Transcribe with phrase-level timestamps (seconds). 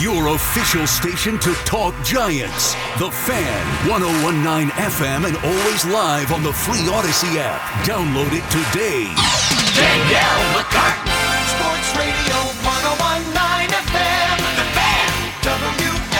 [0.00, 2.72] Your official station to talk Giants.
[2.98, 7.60] The Fan, 1019 FM, and always live on the free Odyssey app.
[7.84, 9.12] Download it today.
[9.76, 11.04] Danielle McCartan.
[11.52, 12.32] Sports Radio
[12.64, 14.40] 1019 FM.
[14.56, 15.12] The Fan.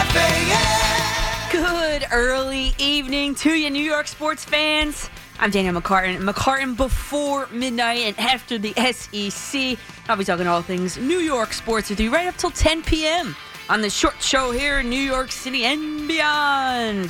[0.05, 1.51] WFAN.
[1.51, 5.09] Good early evening to you, New York sports fans.
[5.39, 6.19] I'm Danielle McCartan.
[6.19, 9.79] McCartan before midnight and after the SEC.
[10.07, 13.35] I'll be talking all things New York sports with you right up till 10 p.m.
[13.71, 17.09] on the short show here in New York City and beyond.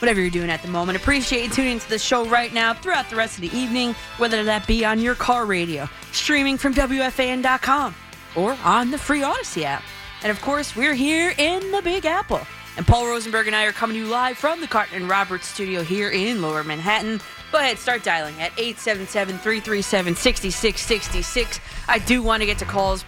[0.00, 3.08] Whatever you're doing at the moment, appreciate you tuning into the show right now throughout
[3.08, 7.94] the rest of the evening, whether that be on your car radio, streaming from WFAN.com,
[8.34, 9.84] or on the free Odyssey app.
[10.24, 12.40] And of course, we're here in the Big Apple.
[12.76, 15.46] And Paul Rosenberg and I are coming to you live from the Carton and Roberts
[15.46, 17.20] studio here in Lower Manhattan.
[17.52, 21.60] Go ahead, start dialing at 877 337 6666.
[21.86, 23.04] I do want to get to calls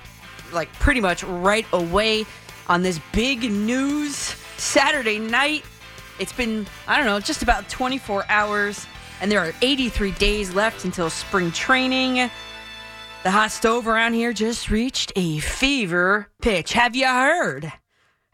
[0.53, 2.27] like pretty much right away
[2.71, 4.15] on this big news
[4.57, 5.65] Saturday night.
[6.21, 8.87] It's been, I don't know, just about 24 hours,
[9.21, 12.31] and there are 83 days left until spring training.
[13.25, 16.73] The hot stove around here just reached a fever pitch.
[16.75, 17.73] Have you heard?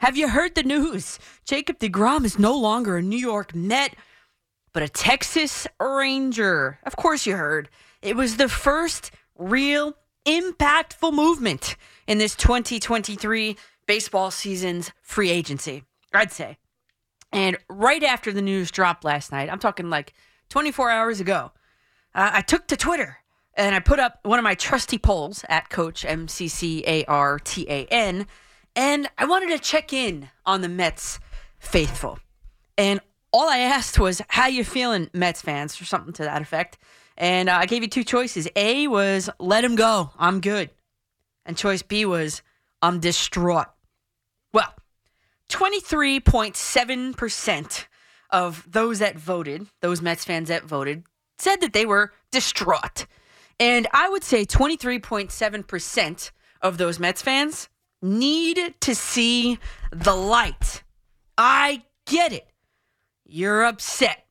[0.01, 1.19] Have you heard the news?
[1.47, 3.97] Jacob DeGrom is no longer a New York Met,
[4.75, 6.79] but a Texas Ranger.
[6.85, 7.71] Of course, you heard.
[8.03, 9.95] It was the first real
[10.27, 13.57] impactful movement in this 2023
[13.87, 16.59] baseball season's free agency, I'd say.
[17.33, 20.15] And right after the news dropped last night, I'm talking like
[20.49, 21.53] 24 hours ago,
[22.15, 23.19] uh, I took to Twitter
[23.57, 27.05] and I put up one of my trusty polls at Coach M C C A
[27.07, 28.27] R T A N,
[28.75, 31.19] and I wanted to check in on the Mets
[31.59, 32.19] faithful.
[32.77, 33.01] And
[33.33, 36.79] all I asked was, "How you feeling, Mets fans?" or something to that effect.
[37.17, 38.47] And uh, I gave you two choices.
[38.57, 40.71] A was, "Let him go, I'm good,"
[41.47, 42.43] and choice B was,
[42.83, 43.69] "I'm distraught."
[44.53, 44.75] Well,
[45.49, 47.87] 23.7%
[48.31, 51.05] of those that voted, those Mets fans that voted,
[51.39, 53.07] said that they were distraught.
[53.59, 56.31] And I would say 23.7%
[56.63, 57.69] of those Mets fans
[58.03, 59.59] need to see
[59.93, 60.83] the light.
[61.39, 62.49] I get it.
[63.25, 64.25] You're upset.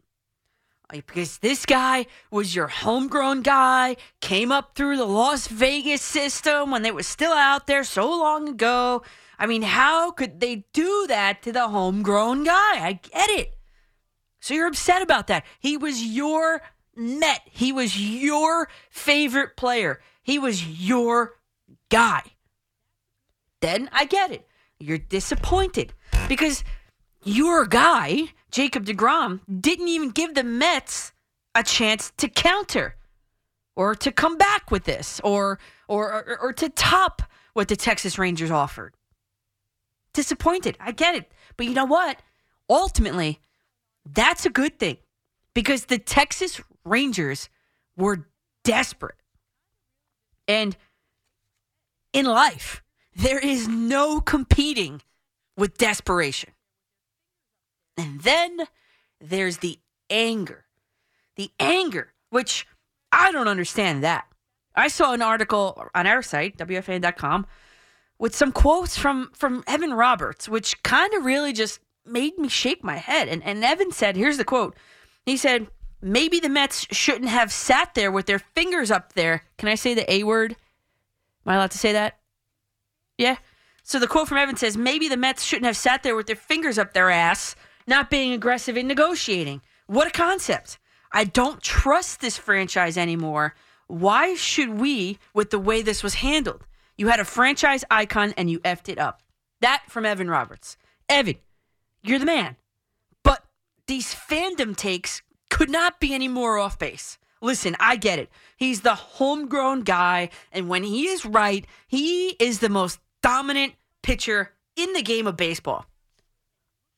[0.90, 6.70] Uh, because this guy was your homegrown guy, came up through the Las Vegas system
[6.70, 9.02] when they were still out there so long ago.
[9.38, 12.86] I mean, how could they do that to the homegrown guy?
[12.86, 13.56] I get it.
[14.40, 15.46] So you're upset about that.
[15.60, 16.62] He was your
[16.96, 17.42] Met.
[17.46, 20.00] He was your favorite player.
[20.24, 21.34] He was your
[21.90, 22.22] guy.
[23.60, 24.48] Then I get it.
[24.80, 25.94] You're disappointed
[26.30, 26.64] because
[27.24, 31.12] your guy, Jacob DeGrom, didn't even give the Mets
[31.54, 32.96] a chance to counter
[33.76, 37.24] or to come back with this or or or, or to top
[37.54, 38.94] what the Texas Rangers offered.
[40.16, 40.78] Disappointed.
[40.80, 41.32] I get it.
[41.58, 42.22] But you know what?
[42.70, 43.42] Ultimately,
[44.06, 44.98] that's a good thing
[45.54, 47.50] because the Texas Rangers
[47.98, 48.28] were
[48.64, 49.16] desperate.
[50.48, 50.78] And
[52.14, 52.82] in life,
[53.16, 55.02] there is no competing
[55.58, 56.52] with desperation.
[57.98, 58.62] And then
[59.20, 60.66] there's the anger.
[61.36, 62.66] The anger, which
[63.12, 64.28] I don't understand that.
[64.76, 67.46] I saw an article on our site, WFAN.com,
[68.18, 72.84] with some quotes from, from Evan Roberts, which kind of really just made me shake
[72.84, 73.28] my head.
[73.28, 74.76] And, and Evan said, here's the quote.
[75.26, 75.68] He said,
[76.02, 79.44] maybe the Mets shouldn't have sat there with their fingers up there.
[79.58, 80.56] Can I say the A word?
[81.46, 82.20] Am I allowed to say that?
[83.18, 83.38] Yeah.
[83.84, 86.36] So the quote from Evan says, maybe the Mets shouldn't have sat there with their
[86.36, 87.56] fingers up their ass,
[87.88, 89.62] not being aggressive in negotiating.
[89.88, 90.80] What a concept.
[91.12, 93.56] I don't trust this franchise anymore.
[93.88, 96.66] Why should we with the way this was handled?
[96.98, 99.22] You had a franchise icon and you effed it up.
[99.62, 100.78] That from Evan Roberts.
[101.10, 101.36] Evan,
[102.04, 102.56] you're the man.
[103.24, 103.44] But
[103.88, 107.18] these fandom takes could not be any more off base.
[107.42, 108.30] Listen, I get it.
[108.58, 114.54] He's the homegrown guy, and when he is right, he is the most dominant pitcher
[114.76, 115.86] in the game of baseball.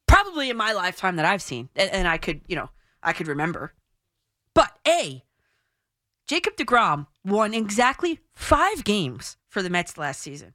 [0.07, 2.69] Probably in my lifetime that I've seen, and, I could, you know,
[3.03, 3.73] I could remember.
[4.53, 5.23] But A,
[6.27, 10.53] Jacob DeGrom won exactly five games for the Mets last season.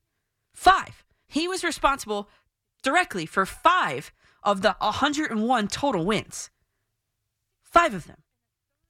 [0.55, 1.03] Five.
[1.27, 2.29] He was responsible
[2.85, 4.13] directly for five
[4.45, 6.51] of the 101 total wins.
[7.65, 8.19] Five of them.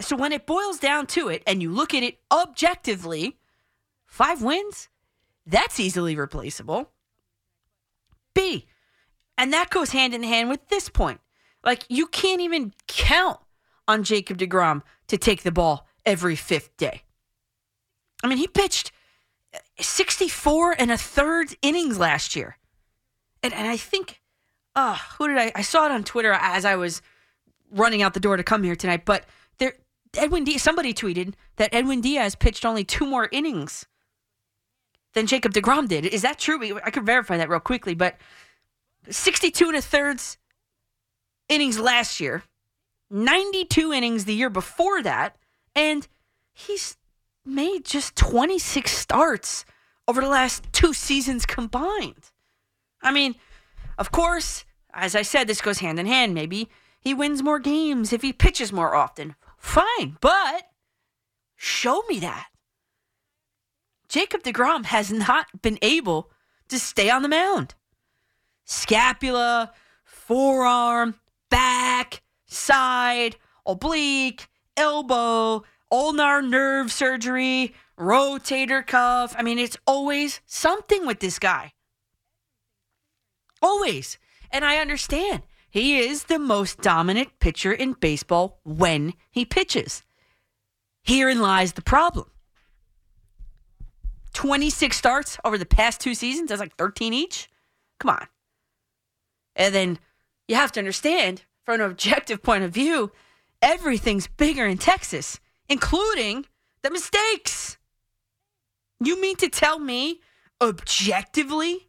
[0.02, 3.38] So when it boils down to it and you look at it objectively,
[4.04, 4.90] five wins,
[5.46, 6.90] that's easily replaceable.
[8.34, 8.66] B,
[9.38, 11.22] and that goes hand in hand with this point.
[11.64, 13.40] Like you can't even count
[13.88, 17.04] on Jacob DeGrom to take the ball every fifth day.
[18.22, 18.92] I mean, he pitched
[19.78, 22.56] 64 and a third innings last year.
[23.42, 24.20] and, and I think,
[24.74, 25.52] uh, who did I?
[25.54, 27.02] I saw it on Twitter as I was
[27.70, 29.04] running out the door to come here tonight.
[29.04, 29.24] But
[29.58, 29.74] there,
[30.16, 33.86] Edwin Diaz, somebody tweeted that Edwin Diaz pitched only two more innings
[35.14, 36.06] than Jacob DeGrom did.
[36.06, 36.80] Is that true?
[36.84, 38.16] I could verify that real quickly, but
[39.10, 40.38] 62 and a thirds
[41.48, 42.44] innings last year,
[43.10, 45.36] 92 innings the year before that,
[45.74, 46.06] and
[46.52, 46.96] he's
[47.44, 49.64] made just 26 starts
[50.08, 52.30] over the last two seasons combined.
[53.02, 53.34] I mean,
[53.98, 56.34] of course, as I said, this goes hand in hand.
[56.34, 56.68] Maybe
[57.00, 59.34] he wins more games if he pitches more often.
[59.58, 60.64] Fine, but
[61.56, 62.48] show me that.
[64.08, 66.30] Jacob DeGrom has not been able
[66.68, 67.74] to stay on the mound.
[68.64, 69.72] Scapula,
[70.04, 71.14] forearm,
[71.50, 79.36] back, side, oblique, elbow, ulnar nerve surgery, rotator cuff.
[79.38, 81.72] I mean, it's always something with this guy.
[83.60, 84.18] Always.
[84.50, 85.42] And I understand.
[85.70, 90.02] He is the most dominant pitcher in baseball when he pitches.
[91.02, 92.30] Herein lies the problem.
[94.34, 96.48] 26 starts over the past two seasons.
[96.48, 97.48] That's like 13 each.
[98.00, 98.26] Come on.
[99.54, 99.98] And then
[100.48, 103.12] you have to understand, from an objective point of view,
[103.60, 105.38] everything's bigger in Texas,
[105.72, 106.44] including
[106.82, 107.78] the mistakes.
[109.00, 110.20] You mean to tell me,
[110.60, 111.88] objectively,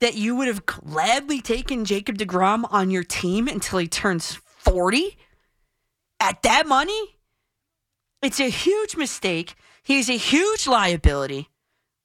[0.00, 5.18] that you would have gladly taken Jacob DeGrom on your team until he turns 40?
[6.20, 7.18] At that money?
[8.22, 9.54] It's a huge mistake.
[9.82, 11.48] He's a huge liability.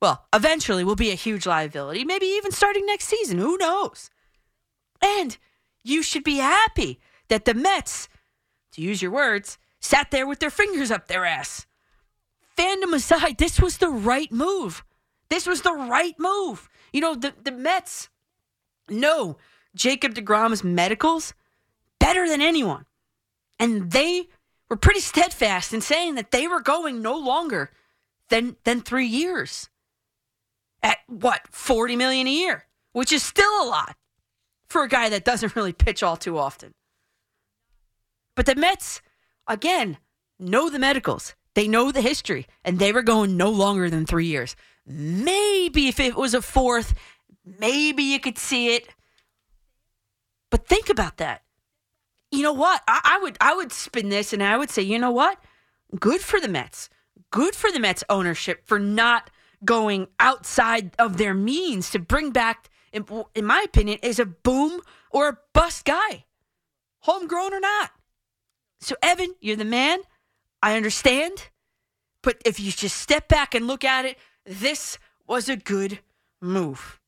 [0.01, 3.37] Well, eventually will be a huge liability, maybe even starting next season.
[3.37, 4.09] Who knows?
[5.01, 5.37] And
[5.83, 6.99] you should be happy
[7.29, 8.09] that the Mets,
[8.71, 11.65] to use your words, sat there with their fingers up their ass.
[12.57, 14.83] Fandom aside, this was the right move.
[15.29, 16.69] This was the right move.
[16.91, 18.09] You know, the, the Mets
[18.89, 19.37] know
[19.75, 21.33] Jacob DeGrom's medicals
[21.99, 22.85] better than anyone.
[23.59, 24.29] And they
[24.69, 27.71] were pretty steadfast in saying that they were going no longer
[28.29, 29.69] than, than three years.
[30.83, 33.95] At what, 40 million a year, which is still a lot
[34.67, 36.73] for a guy that doesn't really pitch all too often.
[38.35, 39.01] But the Mets,
[39.47, 39.97] again,
[40.39, 41.35] know the medicals.
[41.53, 44.55] They know the history, and they were going no longer than three years.
[44.85, 46.93] Maybe if it was a fourth,
[47.43, 48.87] maybe you could see it.
[50.49, 51.41] But think about that.
[52.31, 52.83] You know what?
[52.87, 55.39] I, I would I would spin this and I would say, you know what?
[55.99, 56.89] Good for the Mets.
[57.31, 59.29] Good for the Mets ownership for not
[59.65, 64.81] going outside of their means to bring back, in, in my opinion, is a boom
[65.09, 66.25] or a bust guy,
[66.99, 67.91] homegrown or not.
[68.79, 69.99] So, Evan, you're the man.
[70.61, 71.49] I understand.
[72.21, 74.97] But if you just step back and look at it, this
[75.27, 75.99] was a good
[76.41, 76.99] move.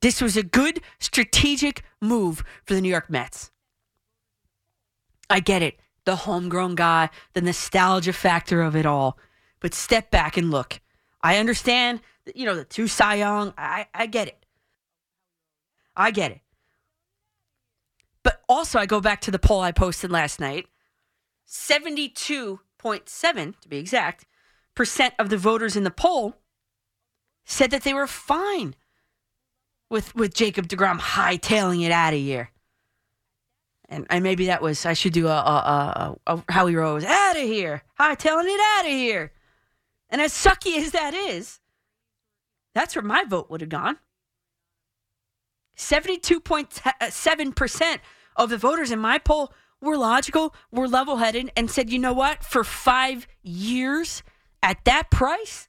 [0.00, 3.50] This was a good strategic move for the New York Mets.
[5.28, 5.78] I get it.
[6.04, 9.18] The homegrown guy, the nostalgia factor of it all.
[9.60, 10.80] But step back and look.
[11.22, 12.00] I understand,
[12.34, 13.52] you know, the two Cy Young.
[13.58, 14.46] I, I get it.
[15.94, 16.40] I get it.
[18.22, 20.66] But also, I go back to the poll I posted last night
[21.50, 24.26] 72.7, to be exact,
[24.76, 26.36] percent of the voters in the poll
[27.44, 28.76] said that they were fine
[29.90, 32.52] with, with Jacob DeGrom hightailing it out of here.
[33.88, 37.36] And, and maybe that was, I should do a, a, a, a Howie Rose, out
[37.36, 39.32] of here, hightailing it out of here.
[40.08, 41.58] And as sucky as that is,
[42.72, 43.98] that's where my vote would have gone.
[45.76, 47.96] 72.7% uh,
[48.36, 52.12] of the voters in my poll were logical, were level headed, and said, you know
[52.12, 52.44] what?
[52.44, 54.22] For five years
[54.62, 55.68] at that price,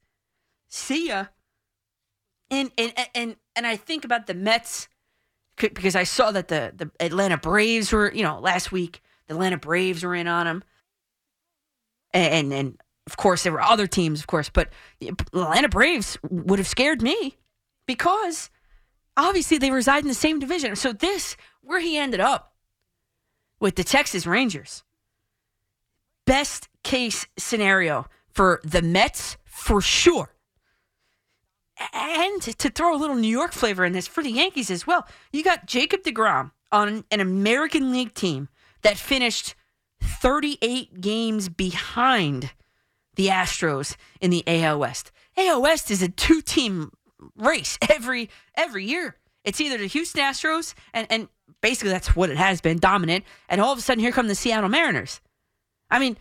[0.68, 1.26] see ya.
[2.50, 4.90] And, and, and, and I think about the Mets
[5.56, 9.58] because I saw that the, the Atlanta Braves were, you know, last week, the Atlanta
[9.58, 10.64] Braves were in on him.
[12.14, 12.78] And, and,
[13.08, 14.70] of course, there were other teams, of course, but
[15.02, 17.38] Atlanta Braves would have scared me
[17.86, 18.50] because
[19.18, 20.76] obviously they reside in the same division.
[20.76, 22.51] So this, where he ended up
[23.62, 24.84] with the Texas Rangers,
[26.26, 30.34] best case scenario for the Mets for sure.
[31.94, 35.08] And to throw a little New York flavor in this for the Yankees as well,
[35.32, 38.50] you got Jacob DeGrom on an American League team
[38.82, 39.56] that finished
[40.02, 42.52] 38 games behind
[43.16, 45.12] the Astros in the AL West.
[45.38, 46.92] AL West is a two team
[47.36, 49.18] race every every year.
[49.44, 51.28] It's either the Houston Astros and, and
[51.62, 54.36] basically that's what it has been, dominant, and all of a sudden here come the
[54.36, 55.22] Seattle Mariners.
[55.90, 56.18] I mean,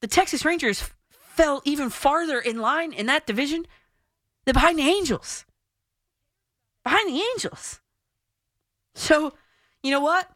[0.00, 3.64] the Texas Rangers f- fell even farther in line in that division
[4.44, 5.44] than behind the Angels.
[6.82, 7.80] Behind the Angels.
[8.94, 9.34] So,
[9.82, 10.28] you know what?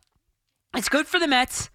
[0.75, 1.71] It's good for the Mets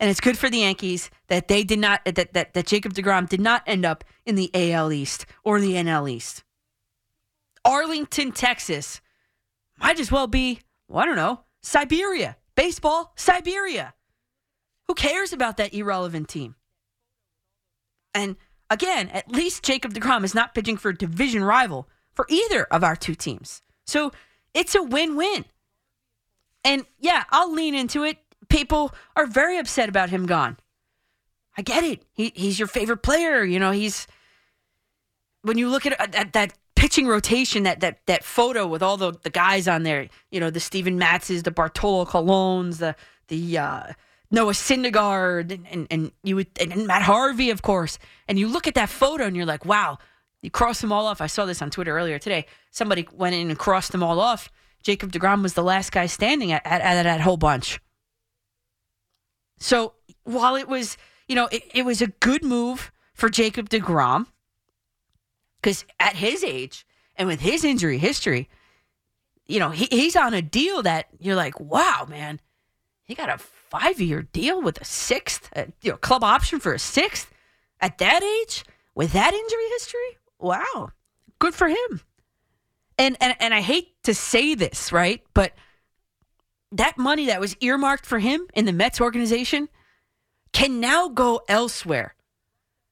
[0.00, 3.28] and it's good for the Yankees that they did not that that, that Jacob DeGrom
[3.28, 6.44] did not end up in the AL East or the NL East.
[7.64, 9.00] Arlington, Texas
[9.78, 12.36] might as well be, well, I don't know, Siberia.
[12.54, 13.94] Baseball, Siberia.
[14.86, 16.56] Who cares about that irrelevant team?
[18.12, 18.36] And
[18.68, 22.84] again, at least Jacob DeGrom is not pitching for a division rival for either of
[22.84, 23.62] our two teams.
[23.86, 24.12] So
[24.52, 25.46] it's a win win.
[26.64, 28.18] And yeah, I'll lean into it.
[28.48, 30.58] People are very upset about him gone.
[31.56, 32.02] I get it.
[32.12, 33.42] He, he's your favorite player.
[33.42, 34.06] You know, he's.
[35.42, 39.12] When you look at, at that pitching rotation, that that that photo with all the,
[39.22, 42.94] the guys on there, you know, the Steven Matzes, the Bartolo Colons, the
[43.28, 43.92] the uh,
[44.30, 47.98] Noah Syndergaard, and, and, and you would and, Matt Harvey, of course.
[48.28, 49.98] And you look at that photo and you're like, wow,
[50.42, 51.20] you cross them all off.
[51.20, 52.46] I saw this on Twitter earlier today.
[52.70, 54.50] Somebody went in and crossed them all off.
[54.82, 57.80] Jacob DeGrom was the last guy standing at, at, at that whole bunch.
[59.58, 64.26] So while it was, you know, it, it was a good move for Jacob DeGrom,
[65.64, 68.50] because at his age and with his injury history,
[69.46, 72.38] you know, he, he's on a deal that you're like, wow, man,
[73.04, 76.74] he got a five year deal with a sixth, uh, you know, club option for
[76.74, 77.32] a sixth
[77.80, 78.62] at that age
[78.94, 80.18] with that injury history.
[80.38, 80.90] Wow,
[81.38, 82.02] good for him.
[82.98, 85.52] And and and I hate to say this, right, but
[86.72, 89.70] that money that was earmarked for him in the Mets organization
[90.52, 92.14] can now go elsewhere.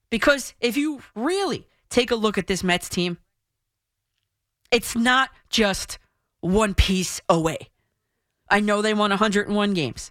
[0.09, 3.19] Because if you really take a look at this Mets team,
[4.71, 5.99] it's not just
[6.41, 7.69] one piece away.
[8.51, 10.11] I know they won 101 games,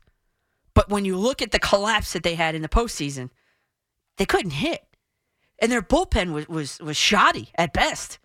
[0.74, 3.30] but when you look at the collapse that they had in the postseason,
[4.18, 4.84] they couldn't hit,
[5.60, 8.20] and their bullpen was was, was shoddy at best.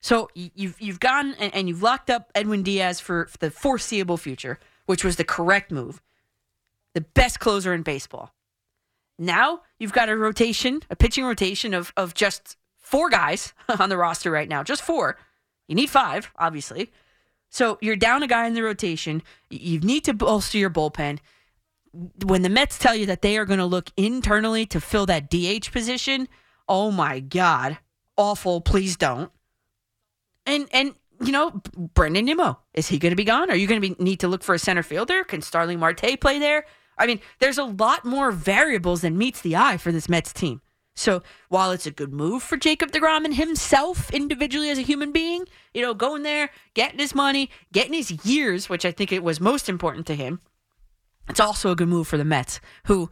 [0.00, 4.58] So you've you've gone and, you've locked up Edwin Diaz for, for the foreseeable future,
[4.86, 6.00] which was the correct move,
[6.94, 8.32] the best closer in baseball.
[9.18, 12.56] Now you've got a rotation, a pitching rotation of of just
[12.88, 15.18] four guys on the roster right now, just four.
[15.68, 16.90] You need five, obviously.
[17.50, 19.22] So you're down a guy in the rotation.
[19.50, 21.18] You need to bolster your bullpen.
[22.24, 25.30] When the Mets tell you that they are going to look internally to fill that
[25.30, 26.28] DH position,
[26.68, 27.78] oh my God,
[28.16, 28.60] awful!
[28.60, 29.30] Please don't.
[30.46, 31.62] And and you know,
[31.94, 33.50] Brandon Nimmo is he going to be gone?
[33.50, 35.24] Are you going to need to look for a center fielder?
[35.24, 36.64] Can Starling Marte play there?
[36.98, 40.60] I mean, there's a lot more variables than meets the eye for this Mets team.
[40.98, 45.12] So while it's a good move for Jacob DeGrom and himself individually as a human
[45.12, 49.22] being, you know, going there, getting his money, getting his years, which I think it
[49.22, 50.40] was most important to him,
[51.28, 53.10] it's also a good move for the Mets, who,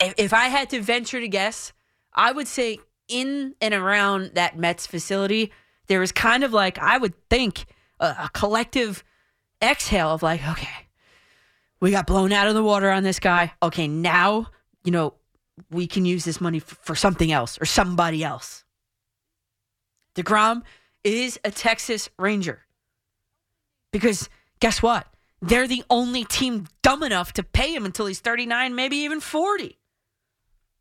[0.00, 1.72] if I had to venture to guess,
[2.12, 5.52] I would say in and around that Mets facility,
[5.86, 7.66] there is kind of like, I would think,
[8.00, 9.04] a, a collective
[9.62, 10.88] exhale of like, okay,
[11.78, 13.52] we got blown out of the water on this guy.
[13.62, 14.48] Okay, now,
[14.82, 15.14] you know,
[15.70, 18.64] we can use this money for, for something else or somebody else.
[20.14, 20.62] DeGrom
[21.04, 22.60] is a Texas Ranger.
[23.92, 24.28] Because
[24.60, 25.06] guess what?
[25.40, 29.78] They're the only team dumb enough to pay him until he's 39, maybe even 40.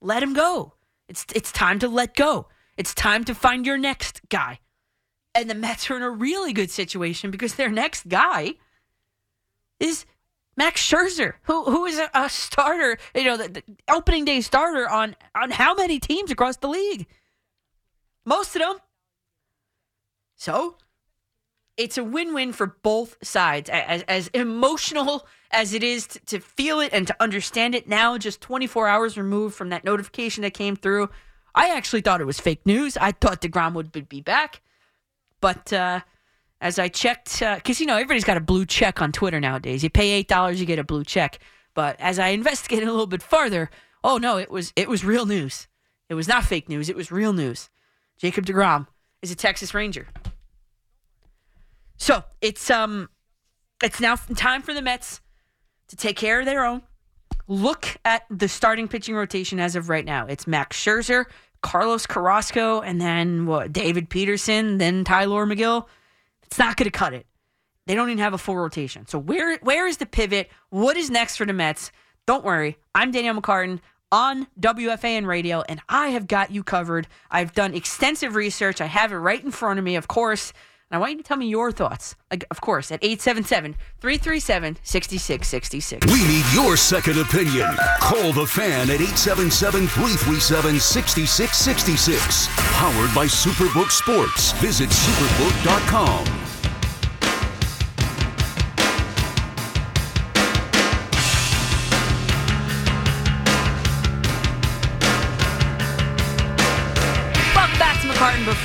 [0.01, 0.73] Let him go.
[1.07, 2.47] It's it's time to let go.
[2.77, 4.59] It's time to find your next guy.
[5.35, 8.53] And the Mets are in a really good situation because their next guy
[9.79, 10.05] is
[10.57, 14.89] Max Scherzer, who who is a, a starter, you know, the, the, opening day starter
[14.89, 17.07] on on how many teams across the league?
[18.25, 18.77] Most of them.
[20.35, 20.77] So,
[21.77, 23.69] it's a win-win for both sides.
[23.69, 28.17] As, as emotional as it is to, to feel it and to understand it now,
[28.17, 31.09] just 24 hours removed from that notification that came through,
[31.53, 32.97] I actually thought it was fake news.
[32.97, 34.61] I thought Degrom would be back,
[35.39, 35.71] but.
[35.71, 36.01] uh
[36.61, 39.83] as I checked, because uh, you know everybody's got a blue check on Twitter nowadays.
[39.83, 41.39] You pay eight dollars, you get a blue check.
[41.73, 43.69] But as I investigated a little bit farther,
[44.03, 45.67] oh no, it was it was real news.
[46.07, 46.89] It was not fake news.
[46.89, 47.69] It was real news.
[48.17, 48.87] Jacob Degrom
[49.21, 50.07] is a Texas Ranger.
[51.97, 53.09] So it's um,
[53.83, 55.21] it's now time for the Mets
[55.87, 56.83] to take care of their own.
[57.47, 60.25] Look at the starting pitching rotation as of right now.
[60.27, 61.25] It's Max Scherzer,
[61.61, 63.73] Carlos Carrasco, and then what?
[63.73, 65.87] David Peterson, then Tyler Megill.
[66.51, 67.25] It's not going to cut it.
[67.87, 69.07] They don't even have a full rotation.
[69.07, 70.51] So where where is the pivot?
[70.69, 71.93] What is next for the Mets?
[72.27, 72.77] Don't worry.
[72.93, 73.79] I'm Danielle McCartan
[74.11, 77.07] on WFAN radio, and I have got you covered.
[77.31, 78.81] I've done extensive research.
[78.81, 80.51] I have it right in front of me, of course.
[80.91, 82.17] And I want you to tell me your thoughts,
[82.49, 86.05] of course, at 877 337 6666.
[86.07, 87.69] We need your second opinion.
[88.01, 92.47] Call the fan at 877 337 6666.
[92.75, 94.51] Powered by Superbook Sports.
[94.59, 96.40] Visit superbook.com.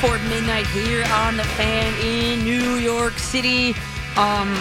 [0.01, 3.71] before midnight here on the fan in New York City.
[4.19, 4.53] Um,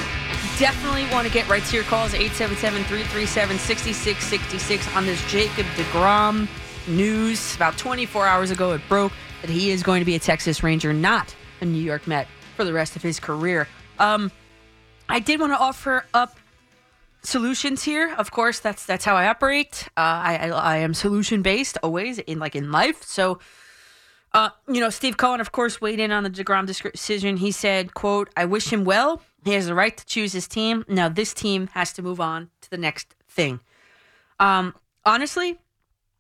[0.58, 6.48] definitely want to get right to your calls 877-337-6666 on this Jacob DeGrom
[6.88, 7.54] news.
[7.58, 9.12] About 24 hours ago, it broke
[9.42, 12.64] that he is going to be a Texas Ranger, not a New York Met for
[12.64, 13.68] the rest of his career.
[14.00, 14.32] Um,
[15.10, 16.40] I did want to offer up
[17.24, 18.16] solutions here.
[18.18, 19.90] Of course, that's that's how I operate.
[19.98, 23.04] Uh, I, I I am solution based always in like in life.
[23.04, 23.40] So,
[24.36, 27.38] uh, you know, Steve Cohen, of course, weighed in on the Degrom decision.
[27.38, 29.22] He said, "quote I wish him well.
[29.46, 30.84] He has the right to choose his team.
[30.90, 33.62] Now, this team has to move on to the next thing."
[34.38, 34.76] Um,
[35.06, 35.58] honestly,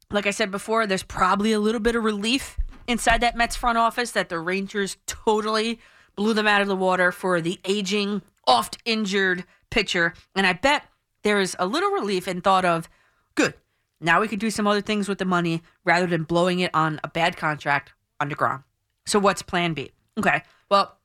[0.09, 2.57] like I said before, there's probably a little bit of relief
[2.87, 5.79] inside that Mets front office that the Rangers totally
[6.15, 10.13] blew them out of the water for the aging, oft injured pitcher.
[10.35, 10.85] And I bet
[11.23, 12.87] there is a little relief in thought of,
[13.33, 13.55] good,
[13.99, 16.99] now we can do some other things with the money rather than blowing it on
[17.03, 18.63] a bad contract on DeGrom.
[19.05, 19.91] So what's plan B?
[20.17, 20.97] Okay, well,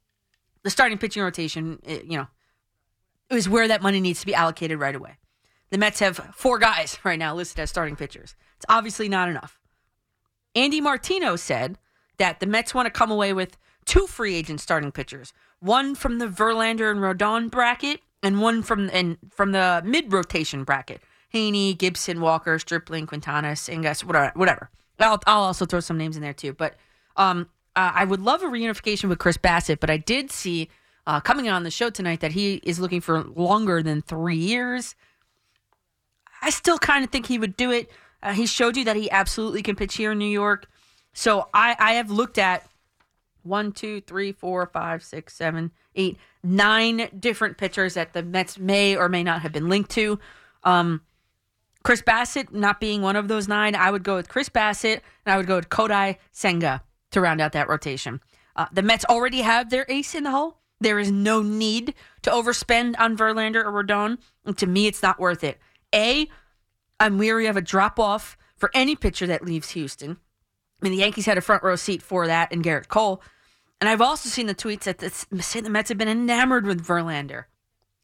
[0.62, 2.28] the starting pitching rotation, it, you know,
[3.30, 5.16] is where that money needs to be allocated right away.
[5.70, 8.34] The Mets have four guys right now listed as starting pitchers.
[8.56, 9.58] It's obviously not enough.
[10.54, 11.78] Andy Martino said
[12.18, 16.18] that the Mets want to come away with two free agent starting pitchers, one from
[16.18, 21.00] the Verlander and Rodon bracket, and one from and from the mid rotation bracket.
[21.32, 24.32] Heaney, Gibson, Walker, Stripling, Quintana, Senga, whatever.
[24.34, 24.70] whatever.
[24.98, 26.52] I'll, I'll also throw some names in there too.
[26.52, 26.74] But
[27.20, 30.70] um, uh, I would love a reunification with Chris Bassitt, but I did see
[31.06, 34.96] uh, coming on the show tonight that he is looking for longer than three years.
[36.40, 37.90] I still kind of think he would do it.
[38.22, 40.66] Uh, he showed you that he absolutely can pitch here in New York.
[41.12, 42.66] So I, I have looked at
[43.42, 48.96] one, two, three, four, five, six, seven, eight, nine different pitchers that the Mets may
[48.96, 50.18] or may not have been linked to.
[50.64, 51.02] Um,
[51.82, 55.34] Chris Bassitt not being one of those nine, I would go with Chris Bassitt and
[55.34, 58.20] I would go with Kodai Senga to round out that rotation.
[58.56, 60.58] Uh, the Mets already have their ace in the hole.
[60.80, 64.18] There is no need to overspend on Verlander or Rodon.
[64.44, 65.58] And to me, it's not worth it.
[65.94, 66.28] A,
[66.98, 70.12] I'm weary of a drop off for any pitcher that leaves Houston.
[70.12, 73.22] I mean, the Yankees had a front row seat for that in Gerrit Cole.
[73.80, 75.10] And I've also seen the tweets that the,
[75.42, 77.44] say the Mets have been enamored with Verlander.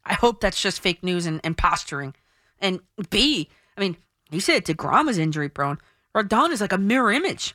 [0.04, 2.14] I hope that's just fake news and, and posturing.
[2.58, 3.96] And B, I mean,
[4.30, 5.78] you said DeGrom is injury prone.
[6.14, 7.54] Rodon is like a mirror image.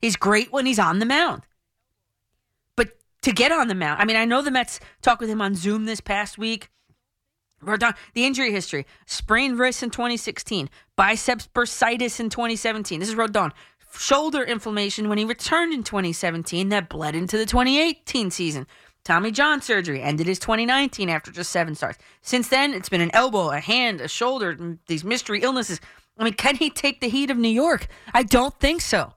[0.00, 1.42] He's great when he's on the mound.
[2.76, 5.42] But to get on the mound, I mean, I know the Mets talked with him
[5.42, 6.70] on Zoom this past week.
[7.62, 13.00] Rodon, the injury history: sprained wrist in 2016, biceps bursitis in 2017.
[13.00, 13.52] This is Rodon.
[13.98, 18.66] Shoulder inflammation when he returned in 2017 that bled into the 2018 season.
[19.04, 21.98] Tommy John surgery ended his 2019 after just seven starts.
[22.22, 25.80] Since then, it's been an elbow, a hand, a shoulder, these mystery illnesses.
[26.18, 27.86] I mean, can he take the heat of New York?
[28.12, 29.14] I don't think so.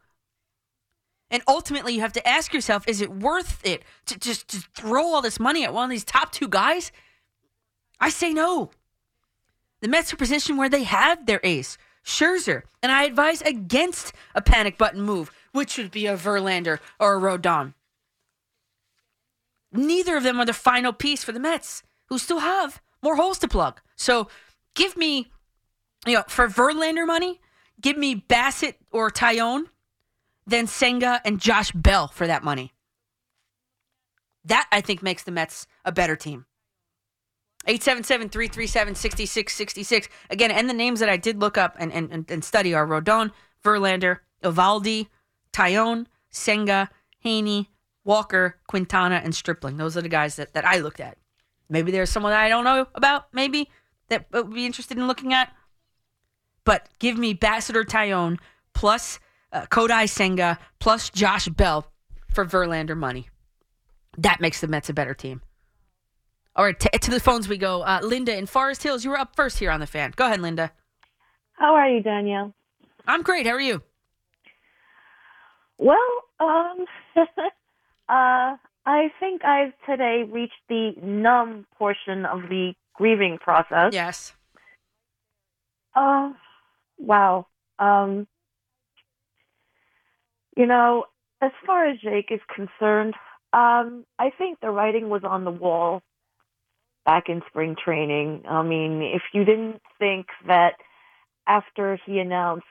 [1.31, 5.05] And ultimately, you have to ask yourself: Is it worth it to just to throw
[5.05, 6.91] all this money at one of these top two guys?
[7.99, 8.71] I say no.
[9.81, 14.41] The Mets are positioned where they have their ace, Scherzer, and I advise against a
[14.41, 17.73] panic button move, which would be a Verlander or a Rodon.
[19.71, 23.39] Neither of them are the final piece for the Mets, who still have more holes
[23.39, 23.79] to plug.
[23.95, 24.27] So
[24.75, 25.31] give me,
[26.05, 27.39] you know, for Verlander money,
[27.79, 29.65] give me Bassitt or Taillon,
[30.49, 32.73] then Senga and Josh Bell for that money.
[34.45, 36.45] That, I think, makes the Mets a better team.
[37.67, 40.09] 877 337 6666.
[40.29, 43.31] Again, and the names that I did look up and, and, and study are Rodon,
[43.63, 45.07] Verlander, Eovaldi,
[45.51, 46.89] Taillon, Senga,
[47.23, 47.67] Heaney,
[48.05, 49.77] Walker, Quintana, and Stripling.
[49.77, 51.17] Those are the guys that, that I looked at.
[51.69, 53.69] Maybe there's someone I don't know about, maybe,
[54.07, 55.53] that would be interested in looking at.
[56.63, 58.39] But give me Bassitt or Taillon
[58.73, 59.19] plus
[59.51, 61.85] uh, Kodai Senga plus Josh Bell
[62.29, 63.29] for Verlander money.
[64.17, 65.41] That makes the Mets a better team.
[66.55, 67.81] All right, t- to the phones we go.
[67.81, 70.13] Uh, Linda in Forest Hills, you were up first here on the fan.
[70.15, 70.71] Go ahead, Linda.
[71.53, 72.53] How are you, Danielle?
[73.07, 73.45] I'm great.
[73.45, 73.81] How are you?
[75.77, 75.97] Well,
[76.39, 76.85] um,
[78.09, 83.93] uh, I think I've today reached the numb portion of the grieving process.
[83.93, 84.33] Yes.
[85.95, 86.31] Uh,
[86.97, 87.47] wow.
[87.77, 88.27] Um,
[90.59, 91.05] you know,
[91.41, 93.13] as far as Jake is concerned,
[93.53, 96.01] um, I think the writing was on the wall
[97.05, 98.43] back in spring training.
[98.47, 100.73] I mean, if you didn't think that
[101.47, 102.65] after he announced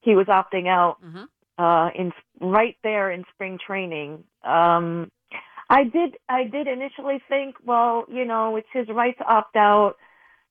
[0.00, 1.28] he was opting out Mhm.
[1.56, 5.08] uh, in right there in spring training, um,
[5.70, 9.96] I did I did initially think, well, you know, it's his right to opt out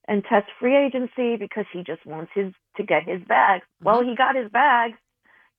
[0.08, 3.64] and test free agency because he just wants his to get his bag.
[3.82, 4.96] Well, he got his bag.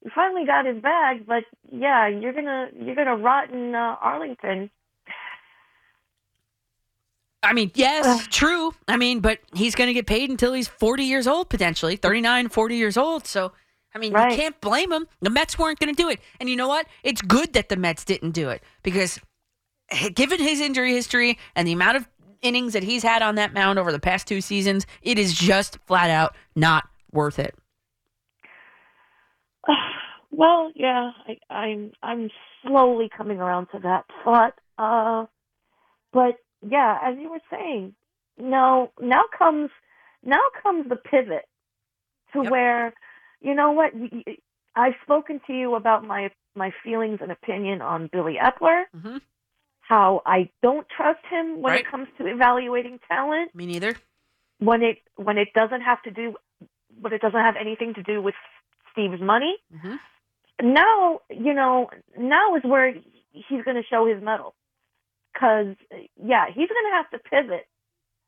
[0.02, 4.70] He finally got his bag, but yeah, you're gonna you're gonna rot in uh, Arlington.
[7.44, 8.72] I mean, yes, true.
[8.86, 12.48] I mean, but he's going to get paid until he's 40 years old, potentially 39,
[12.48, 13.26] 40 years old.
[13.26, 13.50] So,
[13.92, 14.30] I mean, Right.
[14.30, 15.08] you can't blame him.
[15.22, 16.20] The Mets weren't going to do it.
[16.38, 16.86] And you know what?
[17.02, 19.18] It's good that the Mets didn't do it because
[20.14, 22.08] given his injury history and the amount of
[22.42, 25.78] innings that he's had on that mound over the past two seasons, it is just
[25.86, 27.56] flat out not worth it.
[30.34, 32.30] Well, yeah, I, I'm I'm
[32.62, 34.54] slowly coming around to that thought.
[34.78, 35.26] Uh,
[36.10, 37.94] but yeah, as you were saying,
[38.38, 39.68] no, now comes
[40.24, 41.44] now comes the pivot
[42.32, 42.50] to Yep.
[42.50, 42.94] where
[43.42, 43.92] you know what
[44.74, 49.18] I've spoken to you about my my feelings and opinion on Billy Eppler, hmm
[49.82, 51.84] how I don't trust him when Right.
[51.84, 53.96] it comes to evaluating talent Me neither.
[54.60, 56.36] when it when it doesn't have to do
[57.00, 58.34] when it doesn't have anything to do with
[58.92, 59.56] Steve's money.
[59.80, 59.96] hmm
[60.62, 62.94] Now, you know, now is where
[63.32, 64.54] he's going to show his mettle.
[65.34, 65.76] Cuz
[66.16, 67.66] yeah, he's going to have to pivot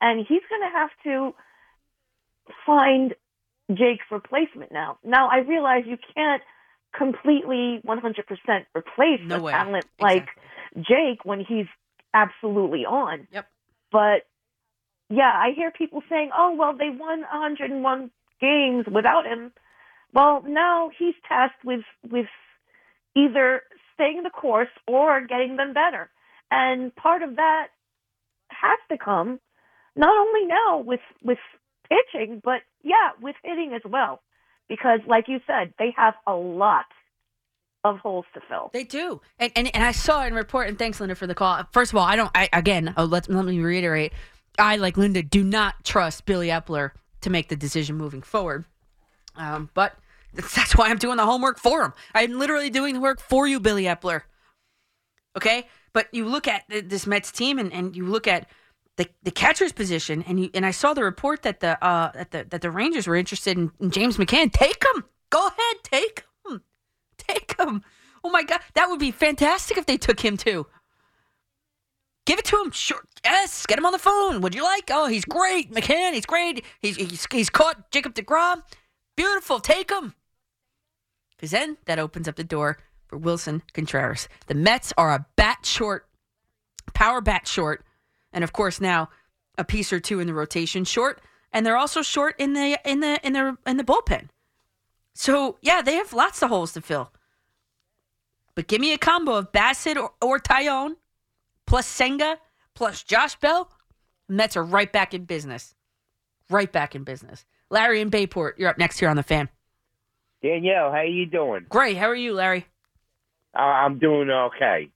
[0.00, 1.35] and he's going to have to
[2.66, 3.14] find
[3.72, 4.98] Jake's replacement now.
[5.03, 6.42] Now, I realize you can't
[6.96, 9.53] completely 100% replace No a way.
[9.53, 10.29] talent like
[10.77, 10.85] Exactly.
[10.88, 11.66] Jake when he's
[12.12, 13.27] absolutely on.
[13.33, 13.46] Yep.
[13.90, 14.27] But
[15.11, 19.53] yeah, I hear people saying, "Oh, well, they won 101 games without him."
[20.14, 22.27] Well, now he's tasked with with
[23.16, 23.62] either
[23.94, 26.11] staying the course or getting them better.
[26.50, 27.68] And part of that
[28.48, 29.40] has to come
[29.96, 31.38] not only now with with
[31.88, 34.22] pitching, but yeah, with hitting as well.
[34.68, 36.87] Because like you said, they have a lot
[37.83, 38.70] of holes to fill.
[38.72, 40.68] They do, and, and and I saw in report.
[40.68, 41.64] And thanks, Linda, for the call.
[41.72, 42.31] First of all, I don't.
[42.35, 44.12] I again, oh, let let me reiterate.
[44.59, 48.64] I like Linda do not trust Billy Eppler to make the decision moving forward.
[49.37, 49.96] Um, but
[50.35, 51.92] that's why I'm doing the homework for him.
[52.14, 54.23] I'm literally doing the work for you, Billy Eppler.
[55.37, 58.49] Okay, but you look at this Mets team, and, and you look at
[58.97, 62.31] the the catcher's position, and you and I saw the report that the uh that
[62.31, 64.53] the that the Rangers were interested in, in James McCann.
[64.53, 65.05] Take him.
[65.31, 66.62] Go ahead, take him.
[67.18, 67.83] Take him.
[68.23, 70.66] Oh my god, that would be fantastic if they took him too.
[72.27, 72.70] Give it to him.
[72.70, 73.05] Sure.
[73.23, 73.66] Yes.
[73.66, 74.40] Get him on the phone.
[74.40, 74.90] Would you like?
[74.90, 75.70] Oh, he's great.
[75.73, 76.64] McCann, he's great.
[76.81, 78.62] He's he's, he's caught Jacob DeGrom.
[79.16, 79.61] Beautiful.
[79.61, 80.14] Take him.
[81.37, 84.29] Because then that opens up the door for Willson Contreras.
[84.47, 86.07] The Mets are a bat short,
[86.94, 87.85] power bat short,
[88.33, 89.11] and of course now
[89.57, 91.20] a piece or two in the rotation short,
[91.53, 94.29] and they're also short in the in the in the in the bullpen.
[95.14, 97.12] So yeah, they have lots of holes to fill.
[98.55, 100.97] But give me a combo of Bassitt or, or Taillon
[101.66, 102.38] plus Senga
[102.75, 103.70] plus Josh Bell,
[104.29, 105.75] Mets are right back in business.
[106.51, 107.44] Right back in business.
[107.70, 109.49] Larry and Bayport, you're up next here on the fan.
[110.48, 111.64] Danielle, how are you doing?
[111.70, 111.96] Great.
[111.96, 112.66] How are you, Larry?
[113.57, 114.90] Uh, I'm doing okay.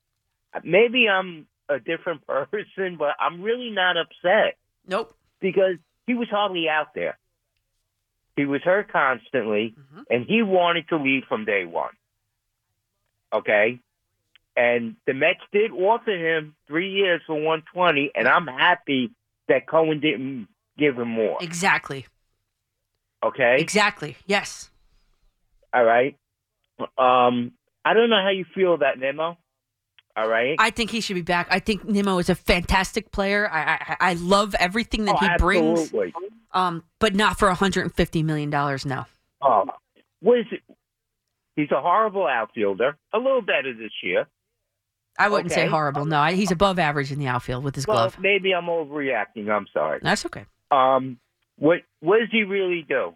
[0.62, 5.16] Maybe I'm a different person, but I'm really not upset Nope.
[5.40, 7.16] because he was hardly out there.
[8.36, 10.04] He was hurt constantly, Mhm.
[10.10, 11.94] and he wanted to leave from day one.
[13.32, 13.80] Okay?
[14.54, 19.12] And the Mets did offer him three years for 120, and I'm happy
[19.48, 21.38] that Cohen didn't give him more.
[21.40, 22.06] Exactly.
[23.22, 23.56] Okay?
[23.58, 24.16] Exactly.
[24.26, 24.70] Yes.
[25.72, 26.16] All right?
[26.80, 27.52] Um,
[27.84, 29.36] I don't know how you feel about Nemo.
[30.16, 30.56] All right?
[30.58, 31.46] I think he should be back.
[31.50, 33.48] I think Nemo is a fantastic player.
[33.50, 35.80] I I, I love everything that oh, he brings.
[35.80, 36.12] absolutely.
[36.52, 38.84] Um, but not for 150 million dollars.
[38.84, 39.04] No.
[39.40, 39.66] Oh,
[40.20, 40.60] what is it?
[41.54, 42.96] He's a horrible outfielder.
[43.12, 44.26] A little better this year.
[45.18, 46.04] I wouldn't say horrible.
[46.04, 48.18] No, I, he's above average in the outfield with his Well, glove.
[48.20, 49.50] maybe I'm overreacting.
[49.50, 49.98] I'm sorry.
[50.00, 50.44] That's okay.
[50.70, 51.18] Um,
[51.56, 53.14] what what does he really do?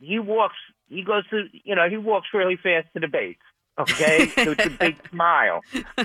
[0.00, 0.56] He walks.
[0.88, 3.36] He goes to you know he walks really fast to the base.
[3.78, 5.60] Okay, with a big smile.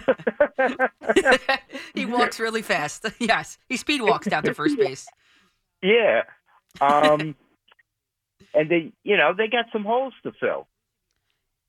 [1.96, 3.06] he walks really fast.
[3.20, 5.08] yes, he speed walks down to first base.
[5.82, 6.24] Yeah.
[6.82, 7.36] Um,
[8.54, 10.68] and they you know they got some holes to fill.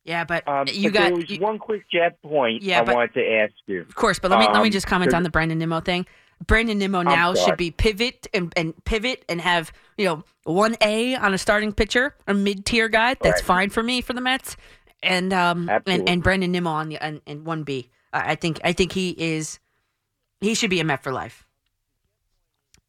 [0.05, 2.85] Yeah, but Um, you but there got was you- one quick jet point Yeah, I
[2.85, 3.81] but- wanted to ask you.
[3.83, 6.07] Of course, but let me let me Um, just comment on the Brandon Nimmo thing.
[6.47, 11.15] Brandon Nimmo now should be pivot and, and pivot and have you know one A
[11.17, 13.15] on a starting pitcher, a mid tier guy.
[13.15, 13.45] That's Right.
[13.47, 14.57] fine for me for the Mets,
[15.03, 16.13] and um and, Absolutely.
[16.13, 17.91] and Brandon Nimmo on the and, and one B.
[18.13, 19.59] I think I think he is
[20.41, 21.47] he should be a Met for life.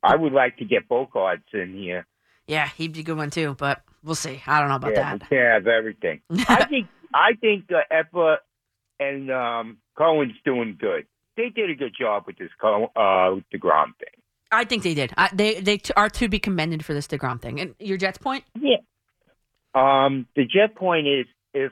[0.04, 2.06] I would like to get Bogaerts in here.
[2.48, 4.42] Yeah, he'd be a good one too, but we'll see.
[4.46, 5.30] I don't know about yeah, we that.
[5.30, 6.22] can't have everything.
[6.48, 8.38] I think I think uh, Eppa
[9.00, 11.06] and um, Cohen's doing good.
[11.38, 12.68] They did a good job with this uh,
[13.54, 14.22] Degrom thing.
[14.52, 15.14] I think they did.
[15.18, 17.60] I, they they t- are to be commended for this Degrom thing.
[17.60, 18.44] And your Jets point?
[18.60, 18.78] Yeah.
[19.74, 21.72] Um, the jet point is if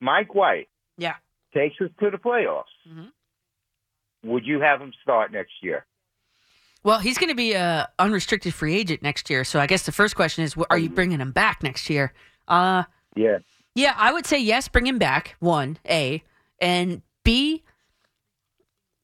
[0.00, 1.16] Mike White Yeah.
[1.52, 3.10] takes us to the playoffs, Mhm.
[4.24, 5.84] would you have him start next year?
[6.82, 9.44] Well, he's going to be a unrestricted free agent next year.
[9.44, 12.12] So I guess the first question is, are you bringing him back next year?
[12.46, 12.84] Uh,
[13.16, 13.38] Yeah.
[13.74, 15.36] yeah, I would say yes, bring him back.
[15.40, 16.22] One, A,
[16.60, 17.62] and B.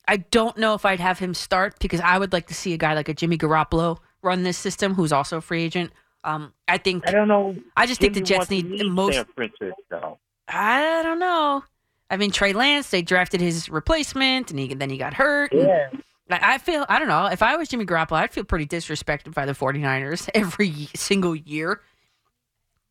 [0.07, 2.77] I don't know if I'd have him start because I would like to see a
[2.77, 5.93] guy like a Jimmy Garoppolo run this system, who's also a free agent.
[6.25, 7.57] Um, I think I don't know.
[7.77, 9.15] I just think the Jets need the most.
[9.15, 10.19] San Francisco.
[10.49, 11.65] I don't know.
[12.11, 15.53] I mean, Trey Lance, they drafted his replacement, and he then he got hurt.
[15.53, 15.91] Yeah.
[16.31, 17.27] I feel, I don't know.
[17.27, 21.81] If I was Jimmy Garoppolo, I'd feel pretty disrespected by the 49ers every single year.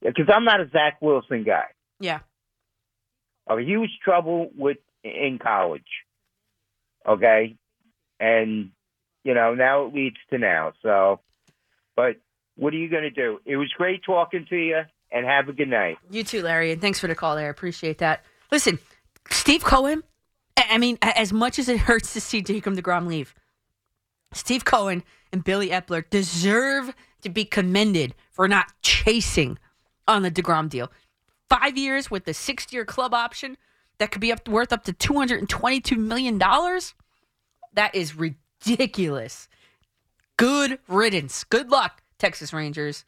[0.01, 1.65] Because I'm not a Zach Wilson guy.
[1.99, 2.19] Yeah.
[3.47, 5.83] A huge trouble with in college.
[7.07, 7.55] Okay,
[8.19, 8.71] and
[9.23, 10.73] you know now it leads to now.
[10.81, 11.19] So,
[11.95, 12.17] but
[12.55, 13.39] what are you going to do?
[13.45, 14.81] It was great talking to you,
[15.11, 15.97] and have a good night.
[16.09, 17.47] You too, Larry, and thanks for the call there.
[17.47, 18.23] I appreciate that.
[18.51, 18.79] Listen,
[19.29, 20.03] Steve Cohen,
[20.57, 23.33] I mean, as much as it hurts to see Jacob DeGrom leave,
[24.33, 29.57] Steve Cohen and Billy Eppler deserve to be commended for not chasing
[30.07, 30.91] on the DeGrom deal.
[31.49, 33.57] Five years with the six year club option
[33.99, 36.37] that could be up worth up to $222 million.
[36.39, 39.47] That is ridiculous.
[40.37, 41.43] Good riddance.
[41.43, 43.05] Good luck, Texas Rangers.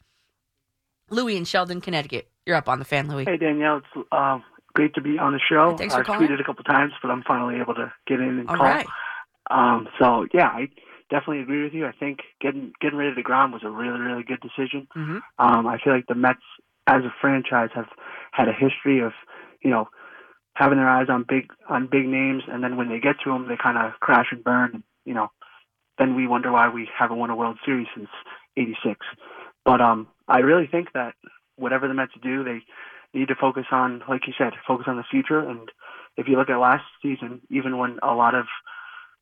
[1.10, 2.28] Louis in Shelton, Connecticut.
[2.46, 3.24] You're up on the fan, Louis.
[3.24, 4.38] Hey Danielle, it's uh,
[4.74, 5.76] great to be on the show.
[5.76, 6.26] Thanks for I've calling.
[6.28, 8.66] tweeted a couple times, but I'm finally able to get in and All call.
[8.66, 8.86] right.
[9.50, 10.68] Um, so yeah, I
[11.10, 11.86] definitely agree with you.
[11.86, 14.88] I think getting getting rid of Degrom was a really really good decision.
[14.96, 15.20] Mhm.
[15.38, 16.40] Um, I feel like the Mets
[16.86, 17.88] as a franchise have
[18.32, 19.12] had a history of
[19.62, 19.88] you know
[20.54, 23.48] having their eyes on big on big names, and then when they get to them,
[23.48, 24.70] they kind of crash and burn.
[24.74, 25.30] And, you know,
[25.98, 28.08] then we wonder why we haven't won a World Series since
[28.56, 29.00] '86.
[29.64, 31.14] But um, I really think that
[31.56, 32.62] whatever the Mets do, they
[33.14, 35.38] need to focus on, like you said, focus on the future.
[35.38, 35.70] And
[36.16, 38.46] if you look at last season, even when a lot of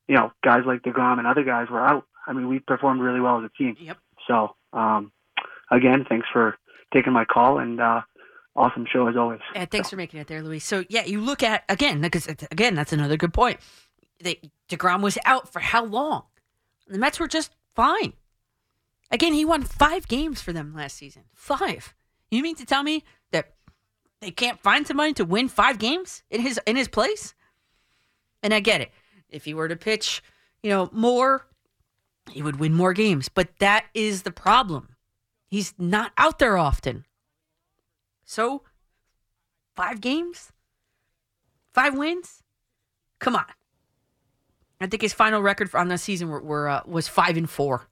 [0.07, 3.21] you know guys like Degrom and other guys were out, I mean, we performed really
[3.21, 3.77] well as a team.
[3.79, 3.97] Yep.
[4.27, 5.11] So um,
[5.69, 6.57] again, thanks for
[6.93, 8.01] taking my call and uh,
[8.55, 9.39] awesome show as always.
[9.53, 10.59] Yeah, thanks for making it there, Louis.
[10.59, 13.59] So yeah, you look at again because again that's another good point.
[14.21, 16.23] They, Degrom was out for how long?
[16.87, 18.13] The Mets were just fine.
[19.09, 21.23] Again, he won five games for them last season.
[21.33, 21.93] Five.
[22.29, 23.53] You mean to tell me that
[24.21, 27.33] they can't find somebody to win five games in his in his place?
[28.43, 28.91] And I get it.
[29.29, 30.23] If he were to pitch,
[30.63, 31.47] you know, more,
[32.31, 33.29] he would win more games.
[33.29, 34.95] But that is the problem.
[35.47, 37.05] He's not out there often.
[38.31, 38.61] So
[39.75, 40.53] Five games?
[41.73, 42.43] Five wins?
[43.19, 43.43] Come on.
[44.79, 47.89] I think his final record on the season were, were uh, was five and four.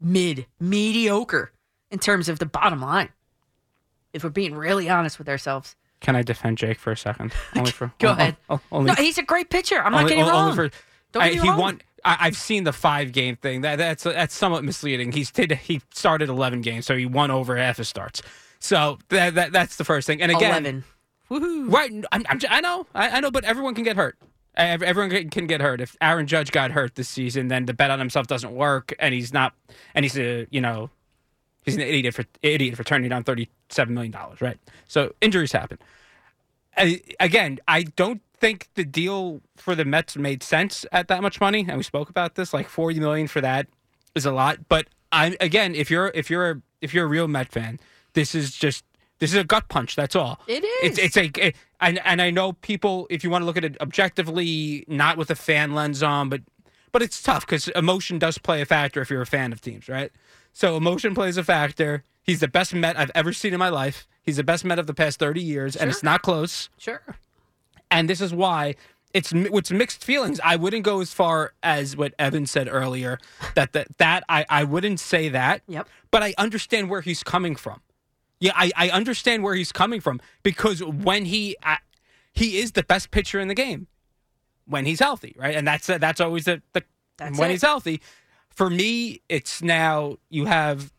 [0.00, 1.52] Mid, mediocre
[1.92, 3.10] in terms of the bottom line.
[4.12, 5.76] If we're being really honest with ourselves.
[6.00, 7.32] Can I defend Jake for a second?
[7.54, 8.36] Only for Go oh, ahead.
[8.50, 9.76] oh, oh, only, no, he's a great pitcher.
[9.80, 10.56] I'm not only- getting only wrong.
[10.56, 10.70] for-
[11.12, 11.58] Don't I- get he wrong.
[11.58, 11.82] won.
[12.04, 13.60] I, I've seen the five game thing.
[13.60, 15.12] That that's that's somewhat misleading.
[15.12, 18.22] He's did he started eleven games, so he won over half his starts.
[18.62, 20.22] So that, that that's the first thing.
[20.22, 20.84] And again, Eleven.
[21.28, 21.72] Woohoo.
[21.72, 21.90] Right.
[22.12, 22.86] I'm, I'm, I know.
[22.94, 24.16] I, I know, but everyone can get hurt.
[24.54, 25.80] Everyone can- get hurt.
[25.80, 29.14] If Aaron Judge got hurt this season, then the bet on himself doesn't work, and
[29.14, 29.54] he's not,
[29.94, 30.90] and he's a, you know,
[31.64, 34.58] he's an idiot for idiot for turning down thirty seven million dollars, right?
[34.88, 35.78] So injuries happen.
[36.76, 41.40] I, again, I don't think the deal for the Mets made sense at that much
[41.40, 42.52] money, and we spoke about this.
[42.52, 43.66] Like forty million for that
[44.14, 47.26] is a lot, but I again, if you're if you're a, if you're a real
[47.26, 47.80] Met fan,
[48.14, 48.84] this is just
[49.18, 49.94] this is a gut punch.
[49.96, 50.40] That's all.
[50.46, 53.06] It It's it's a it, and and I know people.
[53.10, 56.42] If you want to look at it objectively, not with a fan lens on, but
[56.92, 59.88] but it's tough because emotion does play a factor if you're a fan of teams,
[59.88, 60.10] right?
[60.52, 62.04] So emotion plays a factor.
[62.22, 64.06] He's the best Met I've ever seen in my life.
[64.22, 67.00] He's the best Met of the past thirty years, and it's not close Sure.
[67.90, 68.74] and this is why
[69.14, 70.40] it's it's mixed feelings.
[70.44, 73.18] I wouldn't go as far as what Evan said earlier
[73.54, 75.62] that that, that I, I wouldn't say that.
[75.68, 75.88] Yep.
[76.10, 77.80] But I understand where he's coming from.
[78.42, 81.76] Yeah, I, I understand where he's coming from because when he uh,
[82.32, 83.86] he is the best pitcher in the game
[84.66, 85.54] when he's healthy, right?
[85.54, 86.82] And that's that's always the, the
[87.18, 87.54] That's when it.
[87.54, 88.00] he's healthy.
[88.50, 90.92] For me, it's now you have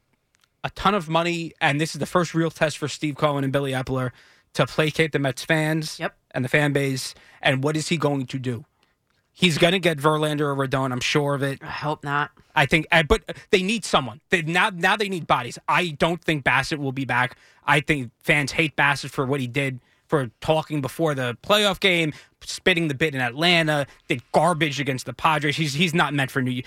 [0.64, 3.52] a ton of money, and this is the first real test for Steve Cohen and
[3.52, 4.12] Billy Eppler
[4.54, 6.16] to placate the Mets fans Yep.
[6.32, 7.14] and the fan base.
[7.42, 8.64] And what is he going to do?
[9.36, 10.92] He's going to get Verlander or Rodon.
[10.92, 11.60] I'm sure of it.
[11.64, 12.32] I hope not.
[12.56, 14.22] I think, but they need someone.
[14.30, 15.58] They, now, now they need bodies.
[15.68, 17.36] I don't think Bassitt will be back.
[17.66, 22.14] I think fans hate Bassitt for what he did for talking before the playoff game,
[22.42, 25.56] spitting the bit in Atlanta, did garbage against the Padres.
[25.56, 26.66] He's he's not meant for New York.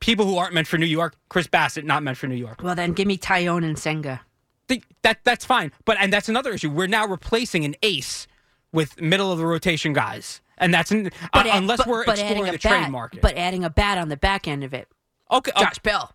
[0.00, 2.62] People who aren't meant for New York, Chris Bassitt, not meant for New York.
[2.62, 4.20] Well, then give me Taillon and Senga.
[4.68, 5.72] Th- that that's fine.
[5.86, 6.70] But and that's another issue.
[6.70, 8.26] We're now replacing an ace
[8.72, 12.18] with middle of the rotation guys, and that's in, uh, add- unless but- we're but
[12.18, 13.20] exploring a the trade bat, market.
[13.22, 14.88] But adding a bat on the back end of it,
[15.30, 16.14] okay, uh, Josh Bell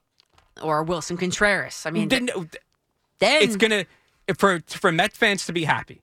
[0.62, 1.86] or Willson Contreras.
[1.86, 2.30] I mean, then,
[3.20, 3.86] then it's gonna
[4.38, 6.02] for for Met fans to be happy.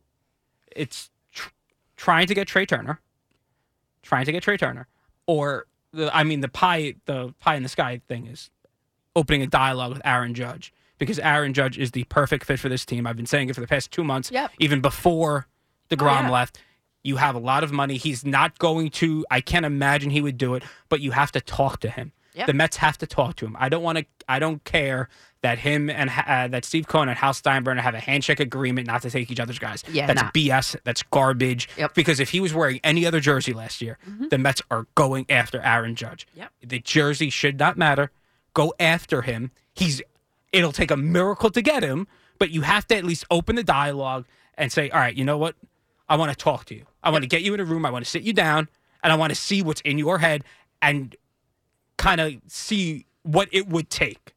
[0.75, 1.51] It's tr-
[1.97, 3.01] trying to get Trea Turner,
[4.03, 4.87] trying to get Trea Turner,
[5.27, 8.51] or the I mean the pie the pie in the sky thing is
[9.17, 12.85] opening a dialogue with Aaron Judge because Aaron Judge is the perfect fit for this
[12.85, 13.07] team.
[13.07, 14.53] I've been saying it for the past two months, Yep.
[14.59, 15.47] even before
[15.91, 16.31] Degrom yeah.
[16.31, 16.61] left.
[17.05, 17.99] You have a lot of money.
[17.99, 19.25] He's not going to.
[19.31, 22.13] I can't imagine he would do it, but you have to talk to him.
[22.35, 22.49] Yep.
[22.49, 23.57] The Mets have to talk to him.
[23.61, 24.07] I don't want to.
[24.29, 25.09] I don't care
[25.43, 29.03] that him and uh, that Steve Cohen and Hal Steinbrenner have a handshake agreement not
[29.03, 29.85] to take each other's guys.
[29.93, 30.31] Yeah, that's nah.
[30.31, 30.77] BS.
[30.83, 31.69] That's garbage.
[31.77, 31.91] Yep.
[31.91, 31.95] Mm-hmm.
[31.95, 33.99] Because if he was wearing any other jersey last year,
[34.31, 36.27] the Mets are going after Aaron Judge.
[36.35, 36.51] Yep.
[36.67, 38.11] The jersey should not matter.
[38.55, 39.51] Go after him.
[39.75, 40.03] He's.
[40.53, 42.07] It'll take a miracle to get him,
[42.39, 44.25] but you have to at least open the dialogue
[44.57, 45.57] and say, "All right, you know what?
[46.09, 46.87] I want to talk to you.
[47.05, 47.87] I want to get you in a room.
[47.87, 48.69] I want to sit you down,
[49.03, 50.43] and I want to see what's in your head
[50.83, 51.15] and
[51.97, 54.35] kind of see what it would take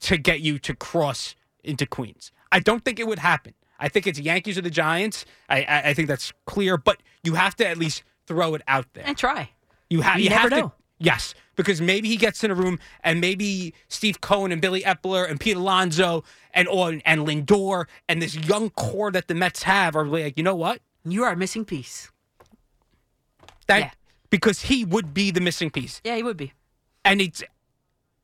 [0.00, 1.34] to get you to cross
[1.64, 2.30] into Queens.
[2.50, 3.54] I don't think it would happen.
[3.78, 5.24] I think it's Yankees or the Giants.
[5.48, 8.86] I, I, I think that's clear, but you have to at least throw it out
[8.94, 9.04] there.
[9.06, 9.50] and try.
[9.90, 10.60] You, ha- You you have know.
[10.68, 10.72] to.
[10.98, 15.28] Yes, because maybe he gets in a room and maybe Steve Cohen and Billy Eppler
[15.28, 16.22] and Pete Alonso
[16.54, 20.54] and and Lindor and this young core that the Mets have are like, you know
[20.54, 20.80] what?
[21.04, 22.10] You are a missing piece.
[23.66, 23.90] That Yeah.
[24.30, 26.00] because he would be the missing piece.
[26.04, 26.52] Yeah, he would be.
[27.04, 27.42] and it's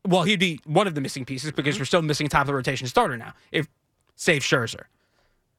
[0.06, 1.82] well, he'd be one of the missing pieces because mm-hmm.
[1.82, 3.34] we're still missing top of the rotation starter now.
[3.52, 3.66] If
[4.14, 4.84] save Scherzer,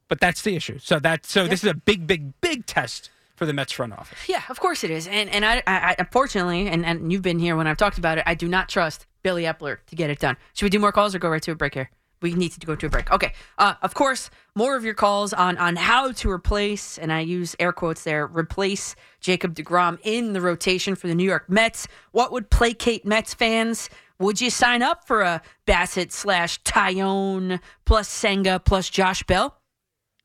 [0.08, 0.78] but that's the issue.
[0.78, 4.18] So that so this is a big, big, big test for the Mets front office.
[4.28, 5.06] Yeah, of course it is.
[5.06, 8.18] And and I, I, I unfortunately, and, and you've been here when I've talked about
[8.18, 8.24] it.
[8.26, 10.36] I do not trust Billy Eppler to get it done.
[10.54, 11.90] Should we do more calls or go right to a break here?
[12.22, 13.10] We need to go to a break.
[13.10, 13.32] Okay.
[13.56, 17.56] Uh, of course, more of your calls on on how to replace, and I use
[17.58, 21.88] air quotes there, replace Jacob Degrom in the rotation for the New York Mets.
[22.12, 23.88] What would placate Mets fans?
[24.18, 29.56] Would you sign up for a Bassitt slash Taillon plus Senga plus Josh Bell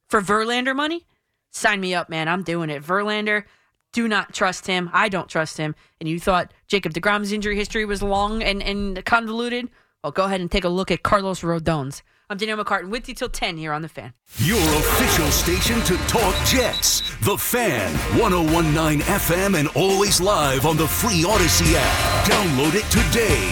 [0.10, 1.08] for Verlander money?
[1.52, 2.28] Sign me up, man.
[2.28, 2.84] I'm doing it.
[2.84, 3.46] Verlander,
[3.94, 4.90] do not trust him.
[4.92, 5.74] I don't trust him.
[6.02, 9.70] And you thought Jacob DeGrom's injury history was long and, and convoluted?
[10.06, 12.04] Well, go ahead and take a look at Carlos Rodon's.
[12.30, 14.14] I'm Danielle McCartan with you till 10 here on The Fan.
[14.38, 17.02] Your official station to talk Jets.
[17.22, 22.30] The Fan, 1019 FM, and always live on the free Audacy app.
[22.30, 23.50] Download it today.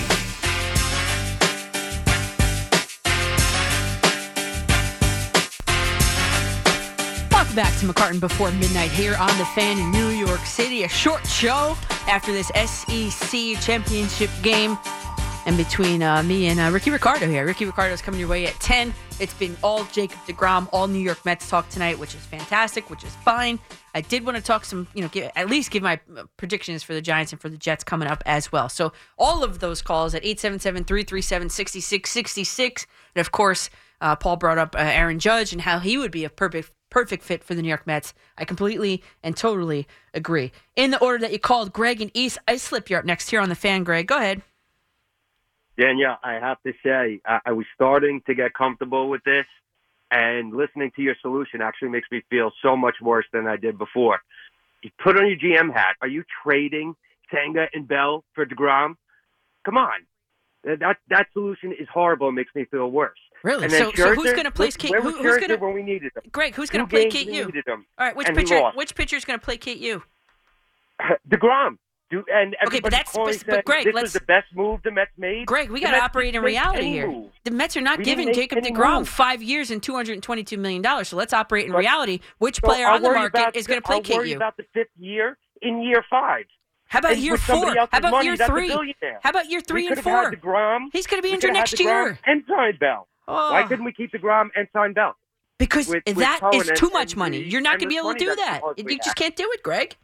[7.32, 10.84] Welcome back to McCartan Before Midnight here on The Fan in New York City.
[10.84, 11.76] A short show
[12.08, 14.78] after this SEC championship game.
[15.46, 17.46] And between uh, me and uh, Ricky Ricardo here.
[17.46, 18.94] Ricky Ricardo is coming your way at 10.
[19.20, 23.04] It's been all Jacob DeGrom, all New York Mets talk tonight, which is fantastic, which
[23.04, 23.60] is fine.
[23.94, 26.82] I did want to talk some, you know, give, at least give my uh, predictions
[26.82, 28.70] for the Giants and for the Jets coming up as well.
[28.70, 32.88] So all of those calls at 877 337 6666.
[33.14, 36.24] And of course, uh, Paul brought up uh, Aaron Judge and how he would be
[36.24, 38.14] a perfect perfect fit for the New York Mets.
[38.38, 40.52] I completely and totally agree.
[40.76, 43.42] In the order that you called, Greg and East, I slip you up next here
[43.42, 43.84] on the fan.
[43.84, 44.44] Greg, go ahead.
[45.80, 49.46] Danielle, I have to say, I, I was starting to get comfortable with this,
[50.12, 53.78] and listening to your solution actually makes me feel so much worse than I did
[53.78, 54.20] before.
[54.84, 55.96] You put on your GM hat.
[56.02, 56.96] Are you trading
[57.34, 58.96] Senga and Bell for Degrom?
[59.66, 60.02] Come on,
[60.66, 62.30] that that solution is horrible.
[62.30, 63.18] It makes me feel worse.
[63.44, 63.64] Really?
[63.70, 66.24] So- so who's gonna placate- Where who- who's gonna- when we needed him?
[66.32, 67.44] Greg, who's going to placate you?
[67.98, 68.56] All right, which pitcher?
[68.76, 70.04] Which pitcher is going to placate you?
[71.30, 71.78] Degrom.
[72.14, 74.92] Do, and Okay, but that's- but- but Greg, this let's- was the best move the
[74.92, 75.48] Mets made.
[75.48, 77.08] Greg, we got to operate in reality here.
[77.08, 77.32] move.
[77.44, 80.84] The Mets are not We giving Jacob DeGrom five years and $222 million.
[81.06, 82.20] So let's operate in But- reality.
[82.38, 84.36] Which So player I'll on the market is going to placate I'll worry you?
[84.36, 86.46] about the fifth year in year five.
[86.90, 87.74] How about and year four?
[87.76, 88.70] How about year three?
[89.24, 90.32] How about year three we and could four?
[90.32, 90.90] DeGrom.
[90.94, 92.20] He's going to be injured next year.
[92.26, 93.08] And sign Bell.
[93.28, 93.54] Oh.
[93.54, 95.16] Why couldn't we keep DeGrom and sign Bell?
[95.58, 97.38] Because with- with that Cohen is and- too much and money.
[97.38, 98.62] You're not going to be able to do that.
[98.78, 99.96] You just can't do it, Greg.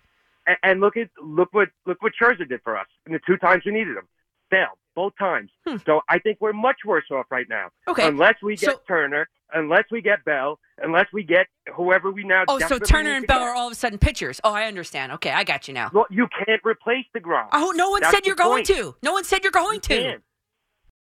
[0.49, 3.37] And, and look at look what look what Scherzer did for us in the two
[3.37, 4.07] times we needed him.
[4.49, 5.51] Failed both times.
[5.85, 7.67] So I think we're much worse off right now.
[7.85, 7.91] Hmm.
[7.91, 8.07] Okay.
[8.07, 11.45] Unless we get So- Turner, unless we get Bell, unless we get
[11.75, 12.45] whoever we now.
[12.47, 14.41] Oh, so Turner and Bell are all of a sudden pitchers.
[14.43, 15.11] Oh, I understand.
[15.13, 15.91] Okay, I got you now.
[15.93, 17.47] Well, you can't replace the DeGrom.
[17.53, 18.67] Oh, no one That's said you're going point.
[18.77, 18.95] to.
[19.03, 20.01] No one said you're going You to.
[20.01, 20.23] can't.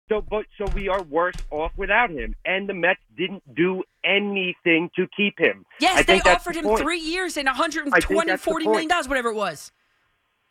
[0.07, 4.91] So, but so we are worse off without him, and the Mets didn't do anything
[4.95, 5.65] to keep him.
[5.79, 6.81] Yes, I they offered the him point.
[6.81, 9.71] three years and 120, and 40 million dollars, whatever it was.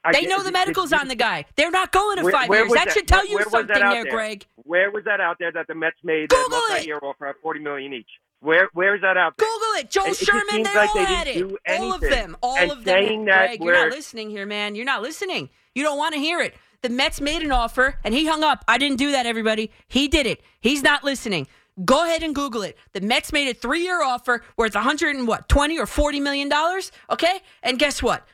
[0.05, 1.47] I They know the medical's on the guy.
[1.57, 2.71] They're not going to Where- five where years.
[2.71, 4.45] was That should tell you something that out there, Greg.
[4.57, 6.69] Where was that out there that the Mets made Google a it.
[6.71, 8.11] multi-year offer at forty million each?
[8.41, 9.47] Where where is that out there?
[9.49, 9.91] Google it.
[9.91, 11.57] Joel It- it Sherman, they like all they had it.
[11.79, 12.37] All of them.
[12.43, 13.25] All And of them.
[13.27, 14.75] that Greg, you're not listening here, man.
[14.75, 15.49] You're not listening.
[15.75, 16.55] You don't want to hear it.
[16.85, 18.63] The Mets made an offer and he hung up.
[18.69, 19.71] I didn't do that, everybody.
[19.89, 20.43] He did it.
[20.61, 21.47] He's not listening.
[21.83, 22.77] Go ahead and Google it.
[22.93, 26.93] The Mets made a three-year offer worth 100 and what, 20 or 40 million dollars.
[27.09, 28.29] Okay, and guess what?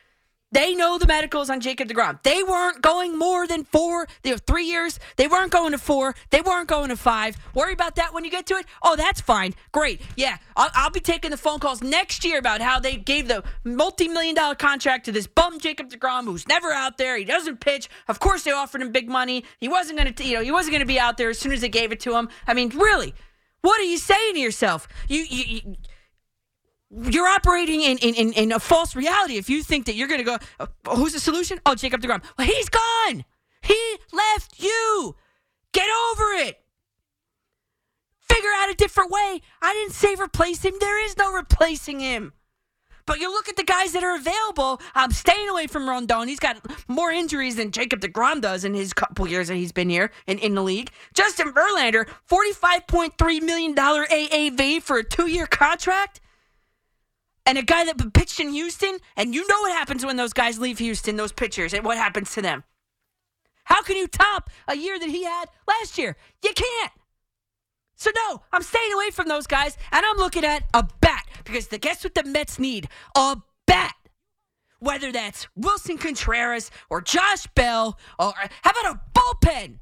[0.53, 2.21] They know the medicals on Jacob DeGrom.
[2.23, 4.99] They weren't going more than four, they were three years.
[5.15, 6.15] They weren't going to four.
[6.29, 7.37] They weren't going to five.
[7.53, 8.65] Worry about that when you get to it.
[8.83, 9.53] Oh, that's fine.
[9.71, 10.01] Great.
[10.17, 13.43] Yeah, I'll, I'll be taking the phone calls next year about how they gave the
[13.63, 17.17] multi-million dollar contract to this bum Jacob DeGrom who's never out there.
[17.17, 17.89] He doesn't pitch.
[18.07, 19.45] Of course, they offered him big money.
[19.59, 21.53] He wasn't going to, you know, he wasn't going to be out there as soon
[21.53, 22.27] as they gave it to him.
[22.45, 23.13] I mean, really,
[23.61, 24.87] what are you saying to yourself?
[25.07, 25.75] You, you, you
[26.91, 30.19] you're operating in, in, in, in a false reality if you think that you're going
[30.19, 31.59] to go, uh, who's the solution?
[31.65, 32.23] Oh, Jacob DeGrom.
[32.37, 33.23] Well, he's gone.
[33.61, 35.15] He left you.
[35.73, 36.59] Get over it.
[38.19, 39.41] Figure out a different way.
[39.61, 40.73] I didn't say replace him.
[40.79, 42.33] There is no replacing him.
[43.05, 44.79] But you look at the guys that are available.
[44.93, 46.27] I'm staying away from Rodon.
[46.27, 49.89] He's got more injuries than Jacob DeGrom does in his couple years that he's been
[49.89, 50.91] here and in the league.
[51.13, 56.21] Justin Verlander, $45.3 million AAV for a two year contract
[57.51, 60.57] and a guy that pitched in Houston, and you know what happens when those guys
[60.57, 62.63] leave Houston, those pitchers, and what happens to them.
[63.65, 66.15] How can you top a year that he had last year?
[66.45, 66.93] You can't.
[67.97, 71.67] So no, I'm staying away from those guys, and I'm looking at a bat because
[71.67, 72.87] the, guess what the Mets need?
[73.17, 73.35] A
[73.67, 73.95] bat.
[74.79, 78.31] Whether that's Willson Contreras or Josh Bell, or
[78.61, 79.79] how about a bullpen?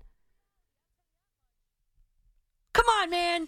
[2.74, 3.48] Come on, man.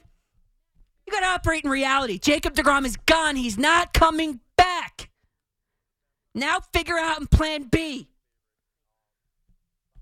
[1.12, 2.18] You got to operate in reality.
[2.18, 3.36] Jacob DeGrom is gone.
[3.36, 5.10] He's not coming back.
[6.34, 8.08] Now figure out and plan B.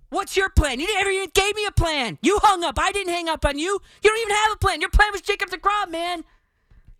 [0.09, 0.79] What's your plan?
[0.79, 2.19] You never even gave me a plan.
[2.21, 2.77] You hung up.
[2.77, 3.79] I didn't hang up on you.
[4.03, 4.81] You don't even have a plan.
[4.81, 6.23] Your plan was Jacob DeGrom, man.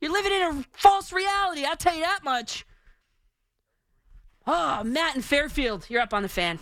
[0.02, 1.66] You're living in a false reality.
[1.66, 2.66] I'll tell you that much.
[4.48, 6.58] Oh, Matt in Fairfield, you're up on the fan.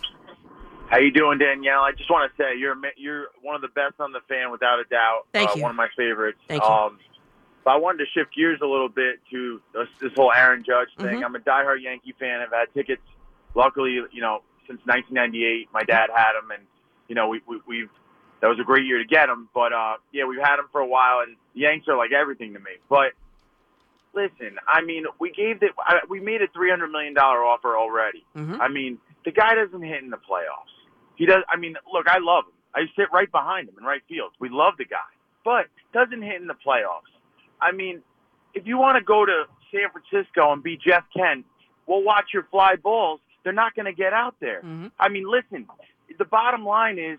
[0.90, 1.80] How you doing, Danielle?
[1.80, 4.80] I just want to say you're you're one of the best on the fan, without
[4.80, 5.26] a doubt.
[5.32, 5.62] Thank uh, you.
[5.62, 6.38] One of my favorites.
[6.48, 6.68] Thank you.
[6.68, 6.98] Um,
[7.68, 10.88] but I wanted to shift gears a little bit to this, this whole Aaron Judge
[10.96, 11.20] thing.
[11.20, 11.24] Mhm.
[11.26, 12.40] I'm a diehard Yankee fan.
[12.40, 13.02] I've had tickets,
[13.54, 15.68] luckily, you know, since 1998.
[15.70, 16.62] My dad had them, and
[17.08, 17.90] you know, we, we we've
[18.40, 19.50] that was a great year to get them.
[19.52, 22.54] But uh, yeah, we've had them for a while, and the Yanks are like everything
[22.54, 22.70] to me.
[22.88, 23.12] But
[24.14, 28.24] listen, I mean, we gave the I, we made a 300 million dollar offer already.
[28.34, 28.60] Mhm.
[28.62, 28.96] I mean,
[29.26, 30.72] the guy doesn't hit in the playoffs.
[31.16, 31.42] He does.
[31.50, 32.52] I mean, look, I love him.
[32.74, 34.32] I sit right behind him in right field.
[34.38, 35.04] We love the guy,
[35.44, 37.12] but doesn't hit in the playoffs.
[37.60, 38.02] I mean,
[38.54, 41.44] if you want to go to San Francisco and be Jeff Kent,
[41.86, 43.20] well, watch your fly balls.
[43.44, 44.62] They're not going to get out there.
[44.62, 44.90] Mhm.
[44.98, 45.66] I mean, listen.
[46.18, 47.18] The bottom line is,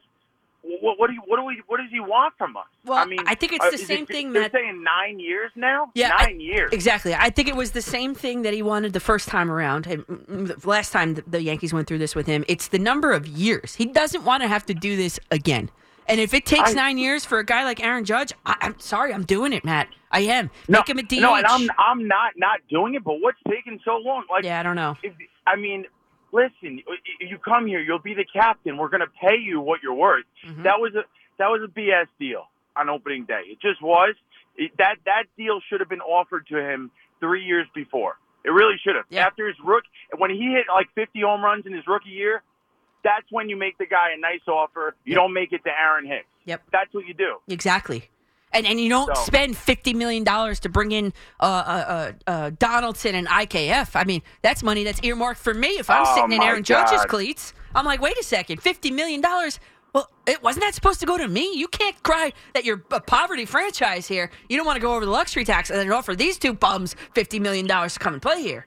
[0.61, 2.65] what, what do you, what do we, what does he want from us?
[2.83, 4.51] Well, I mean, I think it's uh, the same it- thing, They're Matt.
[4.51, 5.89] saying nine years now.
[5.95, 6.71] Yeah, I- nine years.
[6.73, 7.15] Exactly.
[7.15, 9.85] I think it was the same thing that he wanted the first time around.
[9.85, 13.25] Mm, the Last time the Yankees went through this with him, it's the number of
[13.25, 13.75] years.
[13.75, 15.69] He doesn't want to have to do this again.
[16.09, 18.79] And if it takes I- nine years for a guy like Aaron Judge, I, I'm
[18.79, 19.87] sorry, I'm doing it, Matt.
[20.11, 20.49] I am.
[20.67, 21.21] No, Make him a DH.
[21.21, 23.03] no, and I'm I'm not not doing it.
[23.03, 24.23] But what's taking so long?
[24.29, 24.97] Like, yeah, I don't know.
[25.03, 25.13] if,
[25.45, 25.85] I mean,
[26.31, 26.81] listen,
[27.21, 28.77] you come here, you'll be the captain.
[28.77, 30.25] We're going to pay you what you're worth.
[30.47, 30.63] Mhm.
[30.63, 31.03] That was a
[31.37, 33.41] that was a BS deal on opening day.
[33.45, 34.15] It just was.
[34.57, 36.89] It, that that deal should have been offered to him
[37.19, 38.17] three years before.
[38.43, 39.05] It really should have.
[39.09, 39.27] Yeah.
[39.27, 39.83] After his rook,
[40.17, 42.41] when he hit like 50 home runs in his rookie year,
[43.03, 44.95] that's when you make the guy a nice offer.
[45.05, 45.17] You Yep.
[45.17, 46.25] don't make it to Aaron Hicks.
[46.45, 46.63] Yep.
[46.71, 47.37] That's what you do.
[47.47, 48.09] Exactly.
[48.51, 51.49] And and you don't So- spend fifty million dollars to bring in uh, uh,
[52.27, 53.95] uh, uh, Donaldson and IKF.
[53.95, 55.77] I mean, that's money that's earmarked for me.
[55.77, 59.21] If I'm Oh, sitting in Aaron Judge's cleats, I'm like, wait a second, fifty million
[59.21, 59.59] dollars.
[59.93, 61.51] Well, it wasn't that supposed to go to me?
[61.55, 64.29] You can't cry that you're a poverty franchise here.
[64.47, 66.95] You don't want to go over the luxury tax and then offer these two bums
[67.13, 68.65] fifty million dollars to come and play here.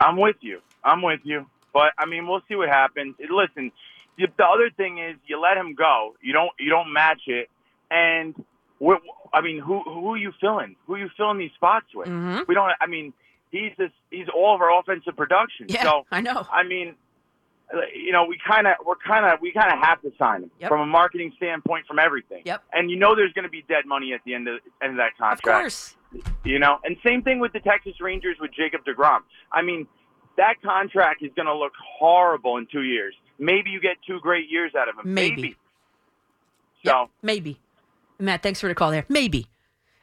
[0.00, 0.60] I'm with you.
[0.84, 1.46] I'm with you.
[1.74, 3.16] But I mean, we'll see what happens.
[3.18, 3.70] It- Listen,
[4.16, 6.14] the, the other thing is you let him go.
[6.22, 7.50] You don't you don't match it,
[7.90, 8.32] and
[8.78, 8.98] we're,
[9.32, 10.76] I mean, who who are you filling?
[10.86, 12.08] Who are you filling these spots with?
[12.08, 12.46] Mhm.
[12.48, 12.70] We don't.
[12.80, 13.12] I mean,
[13.50, 15.66] he's this, he's all of our offensive production.
[15.68, 16.46] Yeah, So I know.
[16.50, 16.94] I mean,
[17.94, 20.50] you know, we kind of we're kind of we kind of have to sign him
[20.60, 20.68] Yep.
[20.68, 22.42] from a marketing standpoint, from everything.
[22.44, 22.62] Yep.
[22.72, 24.96] And you know, there's going to be dead money at the end of end of
[24.98, 25.44] that contract.
[25.46, 25.96] Of course.
[26.44, 29.20] You know, and same thing with the Texas Rangers with Jacob DeGrom.
[29.50, 29.88] I mean,
[30.36, 33.14] that contract is going to look horrible in two years.
[33.38, 35.12] Maybe you get two great years out of him.
[35.14, 35.56] Maybe.
[36.84, 37.60] So Yeah, maybe.
[38.18, 39.04] Matt, thanks for the call there.
[39.08, 39.46] Maybe.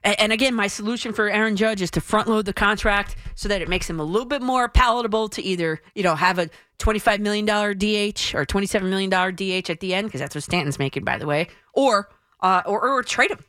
[0.03, 3.47] And, and again, my solution for Aaron Judge is to front load the contract so
[3.49, 6.49] that it makes him a little bit more palatable to either, you know, have a
[6.79, 11.03] $25 million DH or $27 million DH at the end, because that's what Stanton's making,
[11.03, 12.09] by the way, or,
[12.41, 13.39] uh, or, or trade him.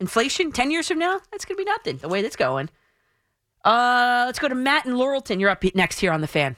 [0.00, 2.68] Inflation 10 years from now, that's going to be nothing the way that's going.
[3.64, 5.40] Uh, let's go to Matt and Laurelton.
[5.40, 6.56] You're up next here on the fan.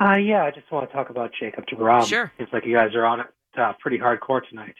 [0.00, 2.06] Uh, yeah, I just want to talk about Jacob DeGrom.
[2.06, 2.30] Sure.
[2.38, 3.26] Seems like you guys are on it
[3.58, 4.74] uh, pretty hardcore tonight.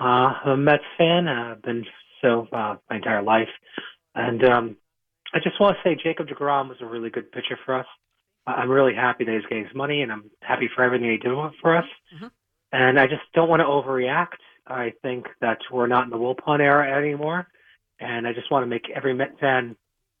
[0.00, 1.26] Uh, I'm a Mets fan.
[1.26, 1.84] Uh, I've been
[2.22, 3.48] so uh, my entire life.
[4.14, 4.76] And um,
[5.34, 7.86] I just want to say Jacob DeGrom was a really good pitcher for us.
[8.46, 11.32] I'm really happy that he's getting his money, and I'm happy for everything he did
[11.60, 11.84] for us.
[12.14, 12.30] Mhm.
[12.72, 14.38] And I just don't want to overreact.
[14.66, 17.46] I think that we're not in the Wilpon era anymore.
[18.00, 19.76] And I just want to make every Met fan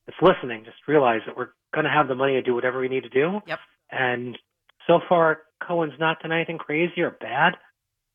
[0.08, 2.88] that's listening just realize that we're going to have the money to do whatever we
[2.88, 3.40] need to do.
[3.46, 3.58] Yep.
[3.90, 4.38] And
[4.86, 7.54] so far, Cohen's not done anything crazy or bad.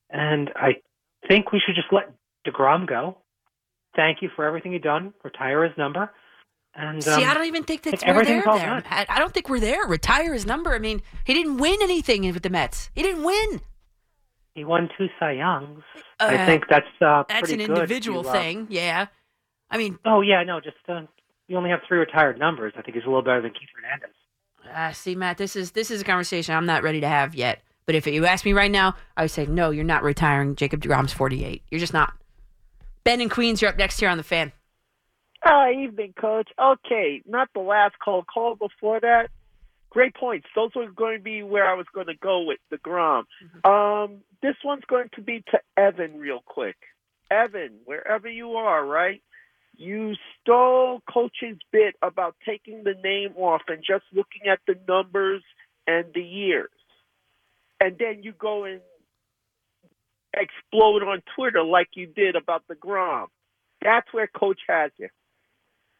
[0.10, 0.78] And I
[1.28, 2.12] think we should just let
[2.48, 3.18] DeGrom go.
[3.96, 5.14] Thank you for everything you've done.
[5.24, 6.12] Retire his number.
[6.76, 8.42] And um, See, I don't even think that's we're there.
[8.42, 8.84] there.
[8.90, 9.86] I, I don't think we're there.
[9.86, 10.74] Retire his number.
[10.74, 12.90] I mean, he didn't win anything with the Mets.
[12.96, 13.62] He didn't win.
[14.56, 15.84] he won two Cy Youngs.
[16.20, 18.68] Uh, I think that's uh, That's an individual to, uh, thing.
[18.72, 19.06] Yeah.
[19.70, 21.02] I mean, Oh yeah, no, just uh,
[21.48, 22.74] you only have three retired numbers.
[22.78, 24.16] I think he's a little better than Keith Hernandez.
[24.74, 27.62] uh, see, Matt, this is this is a conversation I'm not ready to have yet.
[27.86, 29.70] But if you ask me right now, I would say no.
[29.70, 30.56] You're not retiring.
[30.56, 31.64] Jacob Degrom's 48.
[31.70, 32.14] You're just not.
[33.04, 34.54] Ben and Queens, you're up next here on the fan.
[35.46, 36.50] Uh, evening, coach.
[36.58, 38.24] Okay, not the last call.
[38.24, 39.30] Call before that.
[39.90, 40.48] Great points.
[40.56, 43.24] Those were going to be where I was going to go with deGrom.
[43.66, 46.78] Um, this one's going to be to Evan, real quick.
[47.30, 49.22] Evan, wherever you are, right?
[49.76, 55.44] You stole Coach's bit about taking the name off and just looking at the numbers
[55.88, 56.70] and the years,
[57.82, 58.82] and then you go and
[60.34, 63.28] explode on Twitter like you did about deGrom.
[63.82, 65.10] That's where Coach has you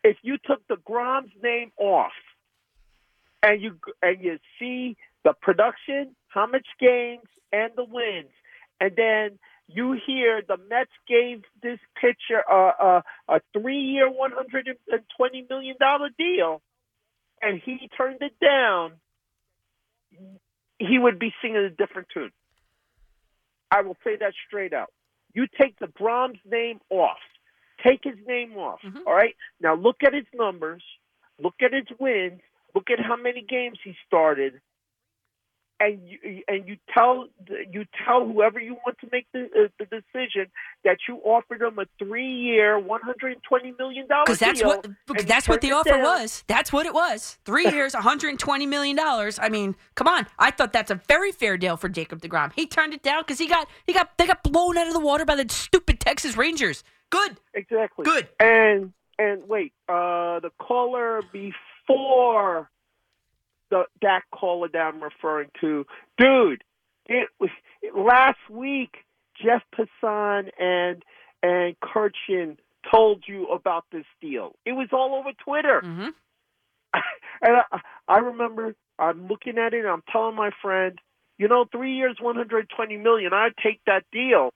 [0.04, 2.12] if you took deGrom's name off
[3.42, 8.32] and you and you see the production, how much games and the wins,
[8.82, 14.32] and then you hear the Mets gave this pitcher a a, a three year, one
[14.32, 16.62] hundred and twenty million dollar deal,
[17.42, 18.94] and he turned it down,
[20.80, 22.32] he would be singing a different tune.
[23.72, 24.92] I will say that straight out.
[25.34, 27.18] You take deGrom's name off.
[27.84, 28.80] Take his name off.
[28.86, 29.00] Mm-hmm.
[29.08, 29.36] all right.
[29.60, 30.84] Now look at his numbers.
[31.42, 32.42] Look at his wins.
[32.76, 34.62] Look at how many games he started.
[35.84, 39.86] And you and you tell you tell whoever you want to make the uh, the
[39.86, 40.50] decision
[40.86, 44.88] that you offered them a three year, one hundred twenty million dollar Because that's what
[45.26, 46.04] that's what the offer down.
[46.04, 46.46] was.
[46.48, 47.38] That's what it was.
[47.44, 49.40] Three years, 120 million dollars.
[49.42, 50.26] I mean, come on.
[50.40, 52.54] I thought that's a very fair deal for Jacob Degrom.
[52.54, 55.02] He turned it down because he got he got they got blown out of the
[55.02, 56.84] water by the stupid Texas Rangers.
[57.10, 57.36] Good.
[57.54, 58.06] Exactly.
[58.06, 58.30] Good.
[58.40, 62.70] And and wait, uh, the caller before
[63.74, 65.86] the that caller that I'm referring to,
[66.18, 66.64] dude,
[67.08, 67.50] it was
[67.96, 68.98] last week.
[69.44, 71.04] Jeff Passan and
[71.42, 72.58] and Kirchin
[72.92, 74.56] told you about this deal.
[74.66, 75.82] It was all over Twitter.
[75.84, 76.10] Mm-hmm.
[77.42, 79.80] and I, I remember I'm looking at it.
[79.80, 81.00] and I'm telling my friend,
[81.40, 83.34] you know, three years, 120 million.
[83.34, 84.52] I'd take that deal,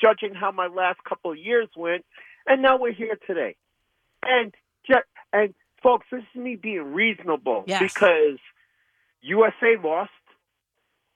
[0.00, 2.04] judging how my last couple of years went.
[2.46, 3.56] And now we're here today.
[4.22, 4.54] And
[4.86, 7.80] ju- and folks, this is me being reasonable Yes.
[7.82, 8.38] because
[9.22, 10.10] USA lost.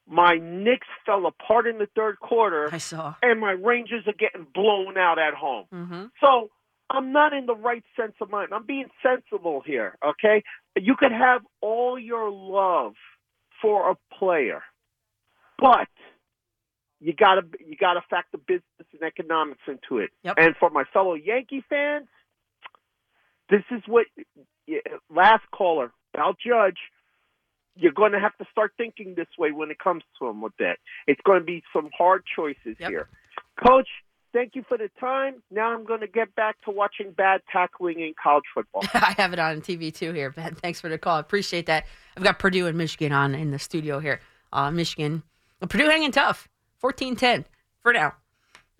[0.07, 3.15] My Knicks fell apart in the third quarter, I saw.
[3.23, 5.65] and my Rangers are getting blown out at home.
[5.73, 6.05] Mm-hmm.
[6.21, 6.51] So
[6.91, 8.53] I'm not in the right sense of mind.
[8.53, 10.43] I'm being sensible here, okay?
[10.77, 12.95] You could have all your love
[13.63, 14.63] for a player,
[15.59, 15.89] but
[17.01, 20.11] you gotta you gotta factor business and economics into it.
[20.23, 20.35] Yep.
[20.39, 22.09] And for my fellow Yankee fans,
[23.49, 24.07] this is what
[25.09, 26.79] last caller, Val Judge.
[27.77, 30.53] You're going to have to start thinking this way when it comes to him with
[30.59, 30.79] that.
[31.07, 32.91] It's going to be some hard choices Yep.
[32.91, 33.09] here.
[33.67, 33.89] Coach,
[34.33, 35.43] thank you for the time.
[35.51, 38.83] Now I'm going to get back to watching bad tackling in college football.
[38.95, 40.55] I have it on TV too here, Ben.
[40.63, 41.17] Thanks for the call.
[41.17, 41.87] I appreciate that.
[42.17, 44.21] I've got Purdue and Michigan on in the studio here.
[44.53, 45.23] Uh, Michigan,
[45.69, 46.49] Purdue hanging tough,
[46.83, 47.45] 14-10
[47.83, 48.15] for now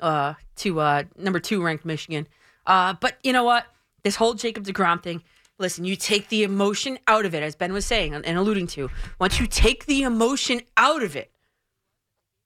[0.01, 2.29] uh, to uh, number two ranked Michigan.
[2.67, 3.67] Uh, but you know what?
[4.05, 5.23] This whole Jacob Degrom thing.
[5.59, 8.91] Listen, you take the emotion out of it, as Ben was saying and alluding to.
[9.21, 11.31] Once you take the emotion out of it,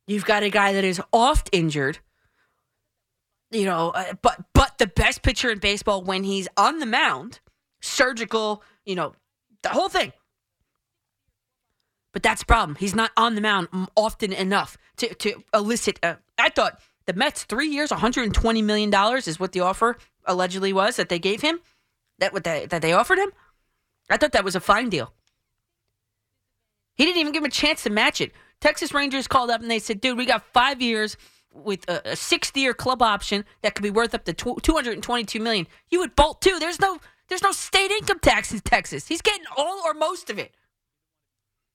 [0.07, 1.99] you've got a guy that is oft injured.
[3.51, 7.41] You know, uh, but but the best pitcher in baseball when he's on the mound,
[7.81, 8.63] surgical.
[8.85, 9.15] You know,
[9.63, 10.13] the whole thing.
[12.13, 12.77] But that's the problem.
[12.77, 15.99] He's not on the mound often enough to, to elicit.
[16.03, 19.97] A, I thought the Mets three years, 120 million dollars is what the offer
[20.27, 21.61] allegedly was that they gave him.
[22.19, 23.31] That what they, that they offered him.
[24.11, 25.13] I thought that was a fine deal.
[26.95, 28.33] He didn't even give him a chance to match it.
[28.61, 31.17] Texas Rangers called up and they said, "Dude, we got five years,
[31.53, 35.67] with a, a sixth-year club option that could be worth up to tw- 222 million,
[35.91, 36.59] you would bolt too.
[36.59, 36.99] There's no
[37.29, 39.07] there's no state income tax in Texas.
[39.07, 40.55] He's getting all or most of it.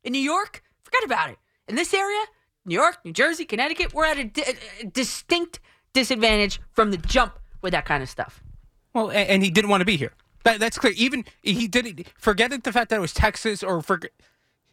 [0.03, 1.37] In New York, forget about it.
[1.67, 2.23] In this area,
[2.65, 4.43] New York, New Jersey, Connecticut, we're at a, di-
[4.81, 5.59] a distinct
[5.93, 8.41] disadvantage from the jump with that kind of stuff.
[8.93, 10.13] Well, and he didn't want to be here.
[10.43, 10.93] That, that's clear.
[10.95, 13.99] Even he didn't forget the fact that it was Texas, or for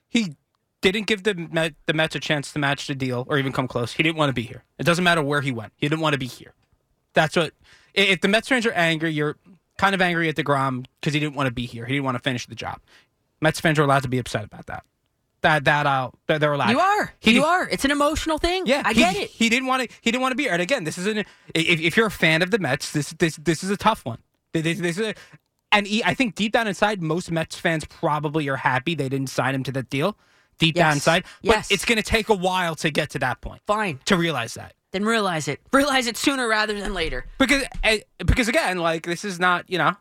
[0.08, 0.36] he
[0.80, 3.68] didn't give the Met, the Mets a chance to match the deal or even come
[3.68, 3.92] close.
[3.92, 4.64] He didn't want to be here.
[4.78, 5.72] It doesn't matter where he went.
[5.76, 6.54] He didn't want to be here.
[7.14, 7.52] That's what.
[7.94, 9.36] If the Mets fans are angry, you're
[9.78, 11.86] kind of angry at the Degrom because he didn't want to be here.
[11.86, 12.80] He didn't want to finish the job.
[13.40, 14.84] Mets fans are allowed to be upset about that.
[15.42, 16.70] That that uh, they're allowed.
[16.70, 17.14] You are.
[17.20, 17.66] He you are.
[17.68, 18.66] It's an emotional thing.
[18.66, 19.30] Yeah, I he- get it.
[19.30, 19.96] He didn't want to.
[20.02, 20.52] He didn't want to be here.
[20.52, 21.18] And again, this isn't.
[21.54, 24.18] If, if you're a fan of the Mets, this this this is a tough one.
[24.52, 25.14] This, this is a,
[25.72, 29.28] and he, I think deep down inside, most Mets fans probably are happy they didn't
[29.28, 30.16] sign him to that deal.
[30.58, 30.96] Deep down Yes.
[30.96, 31.70] inside, but Yes.
[31.70, 33.62] it's going to take a while to get to that point.
[33.66, 34.00] Fine.
[34.04, 34.74] To realize that.
[34.92, 35.60] Then realize it.
[35.72, 37.24] Realize it sooner rather than later.
[37.38, 39.96] Because eh, because again, like this is not you know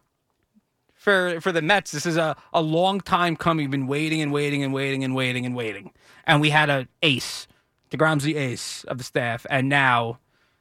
[0.96, 3.66] for for the Mets, this is a, a long time coming.
[3.66, 5.92] We've been waiting and waiting and waiting and waiting and waiting,
[6.26, 7.48] and we had a ace,
[7.90, 10.20] Degrom's the ace of the staff, and now,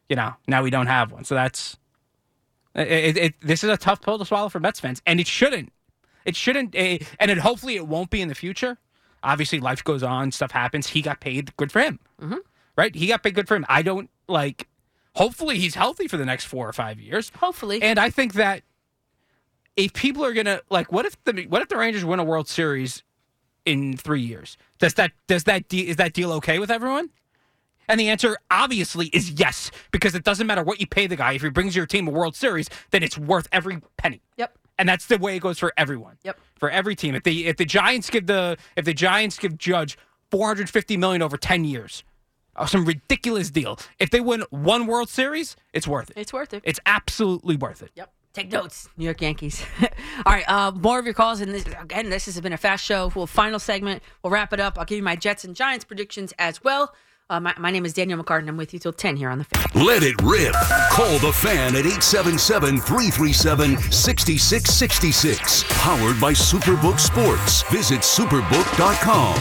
[0.09, 1.25] you know, now we don't have one.
[1.25, 1.77] So that's
[2.75, 5.27] it, it, it, this is a tough pill to swallow for Mets fans, and it
[5.27, 5.73] shouldn't.
[6.25, 8.79] It shouldn't, eh, and it hopefully it won't be in the future.
[9.23, 10.89] Obviously, life goes on, stuff happens.
[10.89, 12.37] He got paid, good for him, mm-hmm.
[12.77, 12.95] right?
[12.95, 13.67] He got paid, good for him.
[13.69, 14.69] I don't like.
[15.15, 17.33] Hopefully, he's healthy for the next four or five years.
[17.37, 18.63] Hopefully, and I think that
[19.77, 22.49] if people are gonna like, what if the what if the Rangers win a World
[22.49, 23.03] Series
[23.65, 24.57] in three years?
[24.79, 27.11] Does that does that de- is that deal okay with everyone?
[27.89, 31.33] And the answer obviously is yes, because it doesn't matter what you pay the guy.
[31.33, 34.21] If he brings your team a World Series, then it's worth every penny.
[34.37, 34.57] Yep.
[34.79, 36.19] And that's the way it goes for everyone.
[36.23, 36.39] Yep.
[36.57, 37.15] For every team.
[37.15, 39.99] If the if the Giants give the if the Giants give Judge
[40.31, 42.05] 450 million over 10 years,
[42.55, 43.79] uh, some ridiculous deal.
[43.99, 46.19] If they win one World Series, it's worth it.
[46.19, 46.63] It's worth it.
[46.65, 47.91] It's absolutely worth it.
[47.95, 48.13] Yep.
[48.35, 49.65] Take notes, New York Yankees.
[50.27, 51.41] All right, uh, more of your calls.
[51.41, 53.11] And this, again, this has been a fast show.
[53.15, 54.03] We'll final segment.
[54.23, 54.79] We'll wrap it up.
[54.79, 56.95] I'll give you my Jets and Giants predictions as well.
[57.31, 58.49] Uh, my, my name is Danielle McCartan.
[58.49, 59.85] I'm with you till 10 here on the fan.
[59.85, 60.55] Let it rip.
[60.91, 65.65] Call the fan at 877 337 6666.
[65.69, 67.63] Powered by Superbook Sports.
[67.71, 69.37] Visit superbook.com.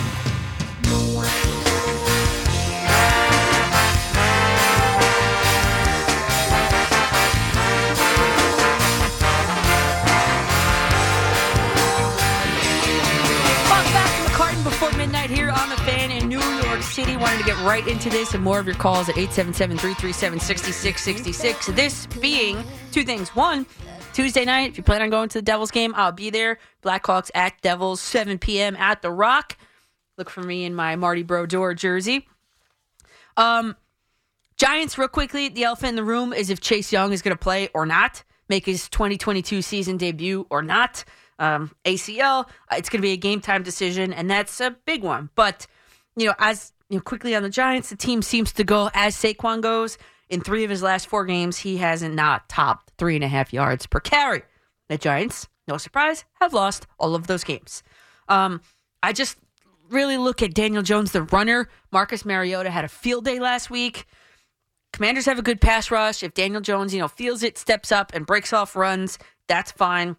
[17.07, 17.17] City.
[17.17, 21.67] Wanted to get right into this and more of your calls at 877 337 6666.
[21.67, 23.29] This being two things.
[23.29, 23.65] One,
[24.13, 26.59] Tuesday night, if you plan on going to the Devils game, I'll be there.
[26.83, 28.75] Blackhawks at Devils, 7 p.m.
[28.75, 29.57] at The Rock.
[30.17, 32.27] Look for me in my Marty Brodeur jersey.
[33.37, 33.75] Um,
[34.57, 37.41] Giants, real quickly, the elephant in the room is if Chase Young is going to
[37.41, 41.05] play or not, make his 2022 season debut or not.
[41.39, 45.29] Um, ACL, it's going to be a game time decision, and that's a big one.
[45.35, 45.67] But,
[46.15, 49.15] you know, as you know, quickly on the Giants, the team seems to go as
[49.15, 49.97] Saquon goes.
[50.29, 53.53] In three of his last four games, he hasn't not topped three and a half
[53.53, 54.43] yards per carry.
[54.89, 57.83] The Giants, no surprise, have lost all of those games.
[58.27, 58.61] Um,
[59.01, 59.37] I just
[59.89, 61.69] really look at Daniel Jones, the runner.
[61.91, 64.05] Marcus Mariota had a field day last week.
[64.93, 66.23] Commanders have a good pass rush.
[66.23, 70.15] If Daniel Jones, you know, feels it, steps up, and breaks off runs, that's fine.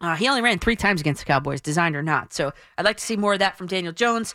[0.00, 2.32] Uh, he only ran three times against the Cowboys, designed or not.
[2.32, 4.34] So I'd like to see more of that from Daniel Jones.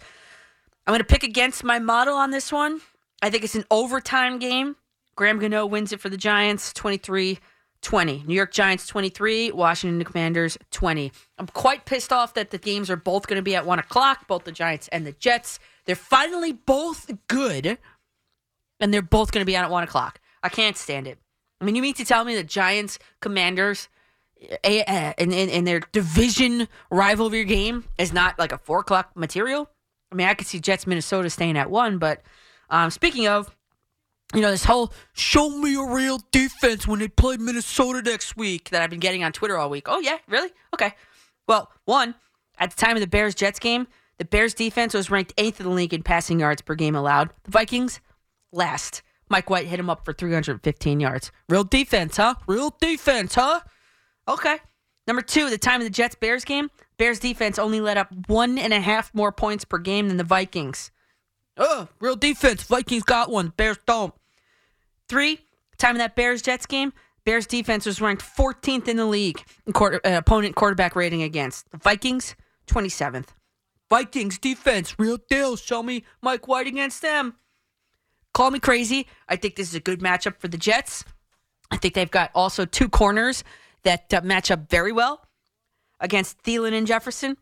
[0.87, 2.81] I'm going to pick against my model on this one.
[3.21, 4.75] I think it's an overtime game.
[5.15, 7.39] Graham Gano wins it for the Giants 23
[7.81, 8.23] 20.
[8.27, 11.11] New York Giants 23, Washington Commanders 20.
[11.39, 14.27] I'm quite pissed off that the games are both going to be at 1 o'clock,
[14.27, 15.57] both the Giants and the Jets.
[15.85, 17.79] They're finally both good,
[18.79, 20.19] and they're both going to be on at 1 o'clock.
[20.43, 21.17] I can't stand it.
[21.59, 23.87] I mean, you mean to tell me the Giants, Commanders,
[24.63, 29.11] a- a- in, in, in their division rivalry game is not like a 4 o'clock
[29.15, 29.69] material?
[30.11, 32.21] I mean, I could see Jets, Minnesota staying at 1, but
[32.69, 33.55] um, speaking of,
[34.33, 38.69] you know, this whole show me a real defense when they play Minnesota next week
[38.69, 39.87] that I've been getting on Twitter all week.
[39.89, 40.49] Oh, yeah, really?
[40.73, 40.93] Okay.
[41.47, 42.15] Well, one,
[42.57, 43.87] at the time of the Bears Jets game,
[44.17, 47.31] the Bears defense was ranked eighth in the league in passing yards per game allowed.
[47.43, 47.99] The Vikings,
[48.51, 49.01] last.
[49.29, 51.31] Mike White hit him up for 315 yards.
[51.49, 52.35] Real defense, huh?
[52.47, 53.61] Real defense, huh?
[54.27, 54.57] Okay.
[55.07, 56.69] Number two, the time of the Jets Bears game,
[57.01, 60.23] Bears defense only let up one and a half more points per game than the
[60.23, 60.91] Vikings.
[61.57, 62.61] Oh, real defense.
[62.61, 63.47] Vikings got one.
[63.57, 64.13] Bears don't.
[65.09, 65.39] Three,
[65.79, 66.93] time of that Bears Jets game,
[67.25, 71.71] Bears defense was ranked 14th in the league in quarter, uh, opponent quarterback rating against.
[71.71, 72.35] The Vikings,
[72.67, 73.29] 27th.
[73.89, 75.55] Vikings defense, real deal.
[75.55, 77.33] Show me Mike White against them.
[78.35, 79.07] Call me crazy.
[79.27, 81.03] I think this is a good matchup for the Jets.
[81.71, 83.43] I think they've got also two corners
[83.81, 85.25] that uh, match up very well
[86.01, 87.37] against Thielen and Jefferson.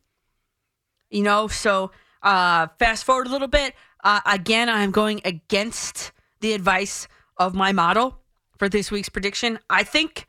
[1.10, 1.92] You know, so
[2.22, 3.74] uh, fast forward a little bit.
[4.04, 7.08] Uh, again, I'm going against the advice
[7.38, 8.20] of my model
[8.58, 9.58] for this week's prediction.
[9.70, 10.28] I think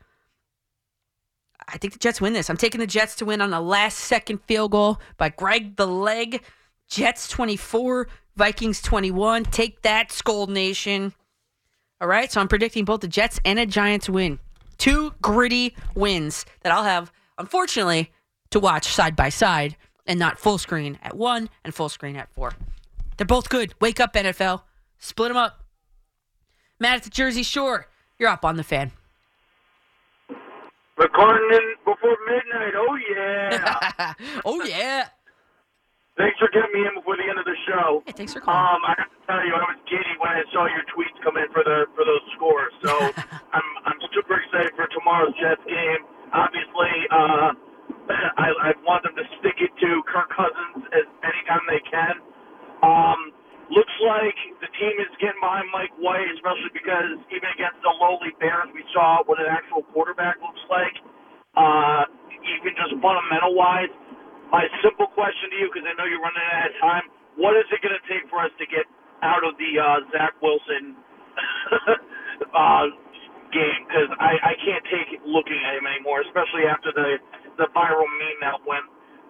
[1.67, 2.49] I think the Jets win this.
[2.49, 5.87] I'm taking the Jets to win on a last second field goal by Greg the
[5.87, 6.43] Leg.
[6.89, 9.45] Jets 24, Vikings 21.
[9.45, 11.13] Take that, Skol Nation.
[12.01, 14.39] All right, so I'm predicting both the Jets and a Giants win.
[14.77, 18.11] Two gritty wins that I'll have, unfortunately,
[18.51, 19.75] to watch side by side
[20.05, 22.53] and not full screen at one and full screen at four.
[23.17, 23.73] They're both good.
[23.81, 24.61] Wake up, NFL.
[24.99, 25.63] Split them up.
[26.79, 27.87] Matt at the Jersey Shore.
[28.17, 28.91] You're up on the fan.
[30.99, 32.73] McCartan before midnight.
[32.75, 34.13] Oh yeah.
[34.45, 35.07] oh yeah.
[36.17, 38.03] Thanks for getting me in before the end of the show.
[38.05, 38.59] Hey, thanks for calling.
[38.59, 41.37] Um, I have to tell you, I was giddy when I saw your tweets come
[41.37, 42.73] in for the for those scores.
[42.83, 42.93] So
[43.57, 46.05] I'm I'm super excited for tomorrow's Jets game.
[46.33, 47.53] Obviously, uh,
[48.37, 52.15] I I want them to stick it to Kirk Cousins as anytime they can.
[52.83, 53.33] Um,
[53.71, 58.33] looks like the team is getting behind Mike White, especially because even against the lowly
[58.41, 60.95] Bears, we saw what an actual quarterback looks like.
[61.57, 62.05] Uh,
[62.59, 63.91] even just fundamental wise.
[64.51, 67.05] My simple question to you, because I know you're running out of time,
[67.39, 68.85] what is it going to take for us to get
[69.23, 70.95] out of the uh, Zach Wilson
[72.55, 72.87] uh,
[73.51, 73.81] game?
[73.87, 77.17] Because I, I can't take looking at him anymore, especially after the
[77.61, 78.85] the viral meme that went,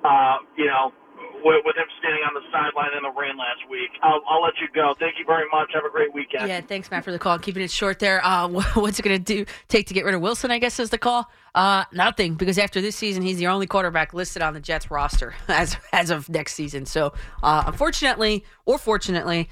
[0.07, 0.95] uh, you know,
[1.43, 3.89] with, with him standing on the sideline in the rain last week.
[4.01, 4.95] I'll, I'll let you go.
[4.99, 5.71] Thank you very much.
[5.73, 6.47] Have a great weekend.
[6.47, 7.38] Yeah, thanks, Matt, for the call.
[7.39, 8.23] Keeping it short there.
[8.25, 9.45] Uh, what's it going to do?
[9.67, 10.51] Take to get rid of Wilson?
[10.51, 11.29] I guess is the call.
[11.53, 15.36] Uh, nothing, because after this season, he's the only quarterback listed on the Jets roster
[15.47, 16.86] as as of next season.
[16.86, 17.13] So,
[17.43, 19.49] uh, unfortunately or fortunately,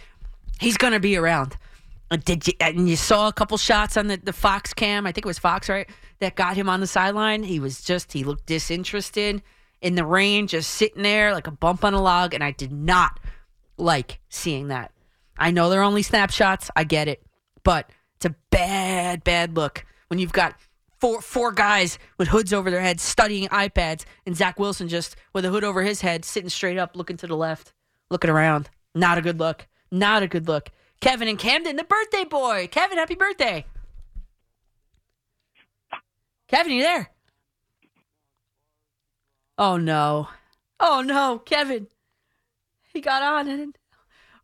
[0.59, 1.57] he's going to be around.
[2.11, 5.05] Uh, Did you, and you saw a couple shots on the, the Fox cam?
[5.05, 5.87] I think it was Fox, right?
[6.19, 7.43] That got him on the sideline.
[7.43, 9.41] He was just he looked disinterested
[9.81, 12.71] in the rain, just sitting there like a bump on a log, and I did
[12.71, 13.19] not
[13.77, 14.91] like seeing that.
[15.37, 16.69] I know they're only snapshots.
[16.75, 17.23] I get it,
[17.63, 20.55] but it's a bad, bad look when you've got
[20.99, 25.45] four four guys with hoods over their heads studying iPads, and Zach Wilson just with
[25.45, 27.73] a hood over his head, sitting straight up, looking to the left,
[28.09, 28.69] looking around.
[28.93, 29.67] Not a good look.
[29.91, 30.69] Not a good look.
[31.01, 32.67] Kevin and Camden, the birthday boy.
[32.71, 33.65] Kevin, happy birthday.
[36.47, 37.11] Kevin, you there?
[39.57, 40.29] Oh no.
[40.79, 41.87] Oh no, Kevin.
[42.93, 43.77] He got on and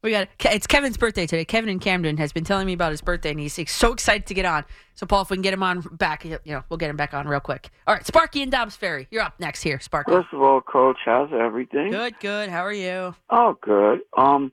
[0.02, 1.46] we got it's Kevin's birthday today.
[1.46, 4.34] Kevin and Camden has been telling me about his birthday and he's so excited to
[4.34, 4.64] get on.
[4.94, 7.14] So Paul, if we can get him on back, you know, we'll get him back
[7.14, 7.70] on real quick.
[7.88, 10.12] All right, Sparky and Dobbs Ferry, you're up next here, Sparky.
[10.12, 11.92] First of all, Coach, how's everything?
[11.92, 12.50] Good, good.
[12.50, 13.16] How are you?
[13.30, 14.02] Oh, good.
[14.16, 14.52] Um,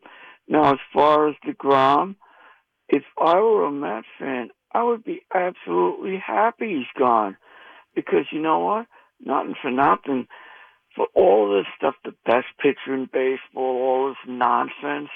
[0.48, 2.16] now as far as deGrom,
[2.88, 7.36] if I were a Mets fan, I would be absolutely happy he's gone,
[7.94, 8.86] because you know what?
[9.20, 10.26] Nothing for nothing.
[10.94, 15.08] For all this stuff, the best pitcher in baseball, all this nonsense,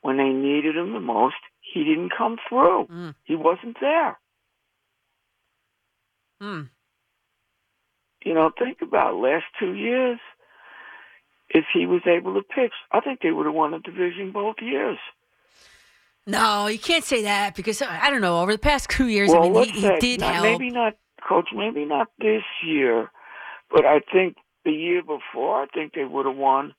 [0.00, 2.86] when they needed him the most, he didn't come through.
[2.86, 3.14] Mm.
[3.24, 4.18] He wasn't there.
[6.40, 6.62] Hmm.
[8.24, 10.18] You know, think about last two years.
[11.48, 14.56] If he was able to pitch, I think they would have won the division both
[14.60, 14.98] years.
[16.26, 18.40] No, you can't say that because uh, I don't know.
[18.40, 20.44] Over the past two years, well, I mean, he, he did not- help.
[20.44, 20.94] Maybe not,
[21.26, 21.48] coach.
[21.54, 23.10] Maybe not this year,
[23.70, 26.74] but I think the year before, I think they would have won.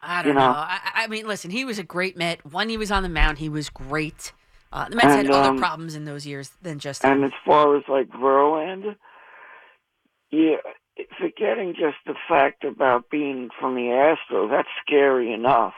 [0.00, 0.40] I don't know.
[0.40, 0.56] know.
[0.56, 2.46] I, I mean, listen, he was a great Met.
[2.50, 4.32] When he was on the mound, he was great.
[4.72, 7.32] Uh, the Mets had And, other um, problems in those years than just And as
[7.44, 8.94] far as like Verlander,
[10.30, 10.56] yeah,
[11.18, 15.74] forgetting just the fact about being from the Astros, that's scary enough.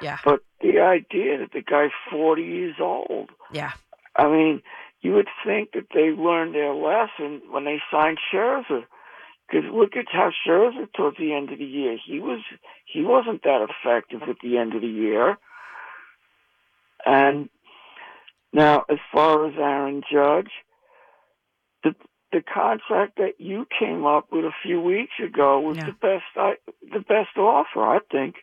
[0.00, 0.18] Yeah.
[0.24, 3.72] But the idea that the guy's 40 years old, Yeah.
[4.16, 4.62] I mean,
[5.02, 8.84] you would think that they learned their lesson when they signed Scherzer.
[9.48, 12.40] Because look at how Scherzer towards the end of the year, he was
[12.84, 15.38] he wasn't that effective at the end of the year.
[17.04, 17.48] And
[18.52, 20.50] now, as far as Aaron Judge,
[22.32, 25.86] the contract that you came up with a few weeks ago was Yeah.
[25.86, 26.54] the best I,
[26.92, 28.36] the best offer, I think.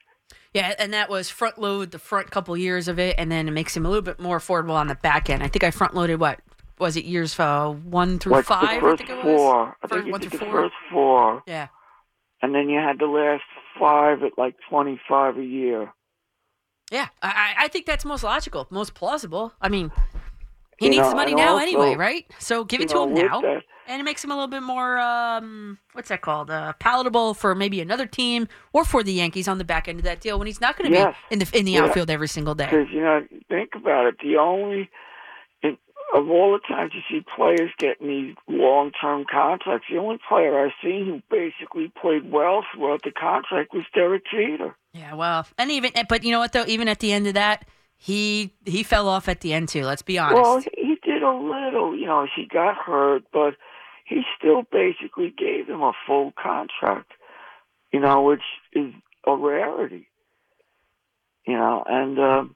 [0.54, 3.52] Yeah, and that was front load the front couple years of it, and then it
[3.52, 5.42] makes him a little bit more affordable on the back end.
[5.44, 6.40] I think I front loaded what
[6.80, 8.76] was it years uh, one through like five?
[8.76, 9.36] the first I think it was.
[9.38, 9.78] four.
[9.84, 10.52] I First- think you did the four?
[10.52, 11.44] first four.
[11.48, 11.68] Yeah.
[12.42, 13.44] And then you had the last
[13.80, 15.92] five at like twenty five a year.
[16.92, 19.54] Yeah, I I think that's most logical, most plausible.
[19.62, 19.92] I mean,
[20.78, 22.26] He You needs know, the money now also, anyway, right?
[22.40, 24.62] So give it to know, him now, that- and it makes him a little bit
[24.64, 26.52] more um, what's that called?
[26.52, 30.04] Uh, palatable for maybe another team or for the Yankees on the back end of
[30.06, 31.16] that deal when he's not going to Yes.
[31.30, 31.84] be in the in the Yeah.
[31.86, 32.66] outfield every single day.
[32.66, 34.16] Because you know, think about it.
[34.22, 34.90] The only
[35.64, 35.78] in,
[36.14, 40.74] of all the times you see players getting these long-term contracts, the only player I've
[40.84, 44.76] seen who basically played well throughout the contract was Derek Jeter.
[44.94, 47.66] Yeah, well, and even but you know what though, even at the end of that,
[47.98, 49.84] he he fell off at the end too.
[49.84, 50.41] Let's be honest.
[50.41, 51.98] Well, he did a little.
[51.98, 53.56] You know, he got hurt, but
[54.06, 57.12] he still basically gave him a full contract.
[57.91, 58.43] You know, which
[58.74, 58.93] is
[59.26, 60.08] a rarity.
[61.45, 62.56] You know, and um,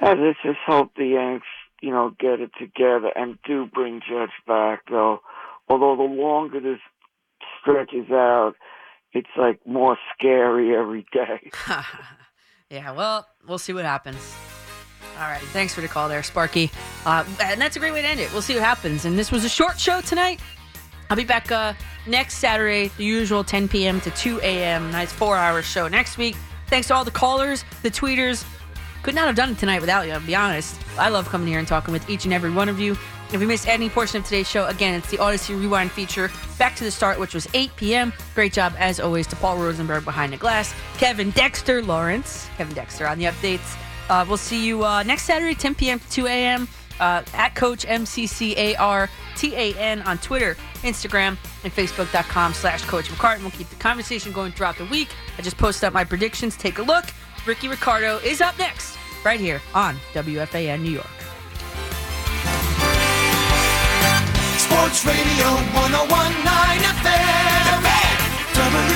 [0.00, 1.46] I let's just hope the Yanks,
[1.80, 4.80] you know, get it together and do bring Judge back.
[4.90, 5.20] Though,
[5.68, 6.80] although the longer this
[7.60, 8.54] stretches out,
[9.12, 11.50] it's like more scary every day.
[12.72, 14.34] yeah, well, we'll see what happens.
[15.18, 16.70] All right, thanks for the call there, Sparky.
[17.04, 18.32] Uh, and that's a great way to end it.
[18.32, 19.04] We'll see what happens.
[19.04, 20.40] And this was a short show tonight.
[21.10, 21.74] I'll be back uh,
[22.06, 24.00] next Saturday, the usual 10 p.m.
[24.00, 24.90] to 2 a.m.
[24.90, 26.34] Nice four-hour show next week.
[26.68, 28.44] Thanks to all the callers, the tweeters.
[29.02, 30.80] Could not have done it tonight without you, to be honest.
[30.98, 32.96] I love coming here and talking with each and every one of you.
[33.32, 36.30] If you missed any portion of today's show, again, it's the Audacy Rewind feature.
[36.58, 38.12] Back to the start, which was 8 p.m.
[38.34, 43.06] Great job, as always, to Paul Rosenberg behind the glass, Kevin Dexter Lawrence, Kevin Dexter
[43.06, 43.74] on the updates.
[44.10, 45.98] Uh, we'll see you uh, next Saturday, 10 p.m.
[45.98, 46.68] to 2 a.m.
[47.00, 48.82] Uh, at Coach M-C-C-A-R-T-A-N
[50.02, 53.40] on Twitter, Instagram, and Facebook.com slash Coach McCartan.
[53.40, 55.08] We'll keep the conversation going throughout the week.
[55.38, 56.54] I just posted up my predictions.
[56.54, 57.06] Take a look.
[57.46, 61.06] Ricky Ricardo is up next, right here on WFAN New York.
[64.72, 68.91] Sports Radio 1019 FM.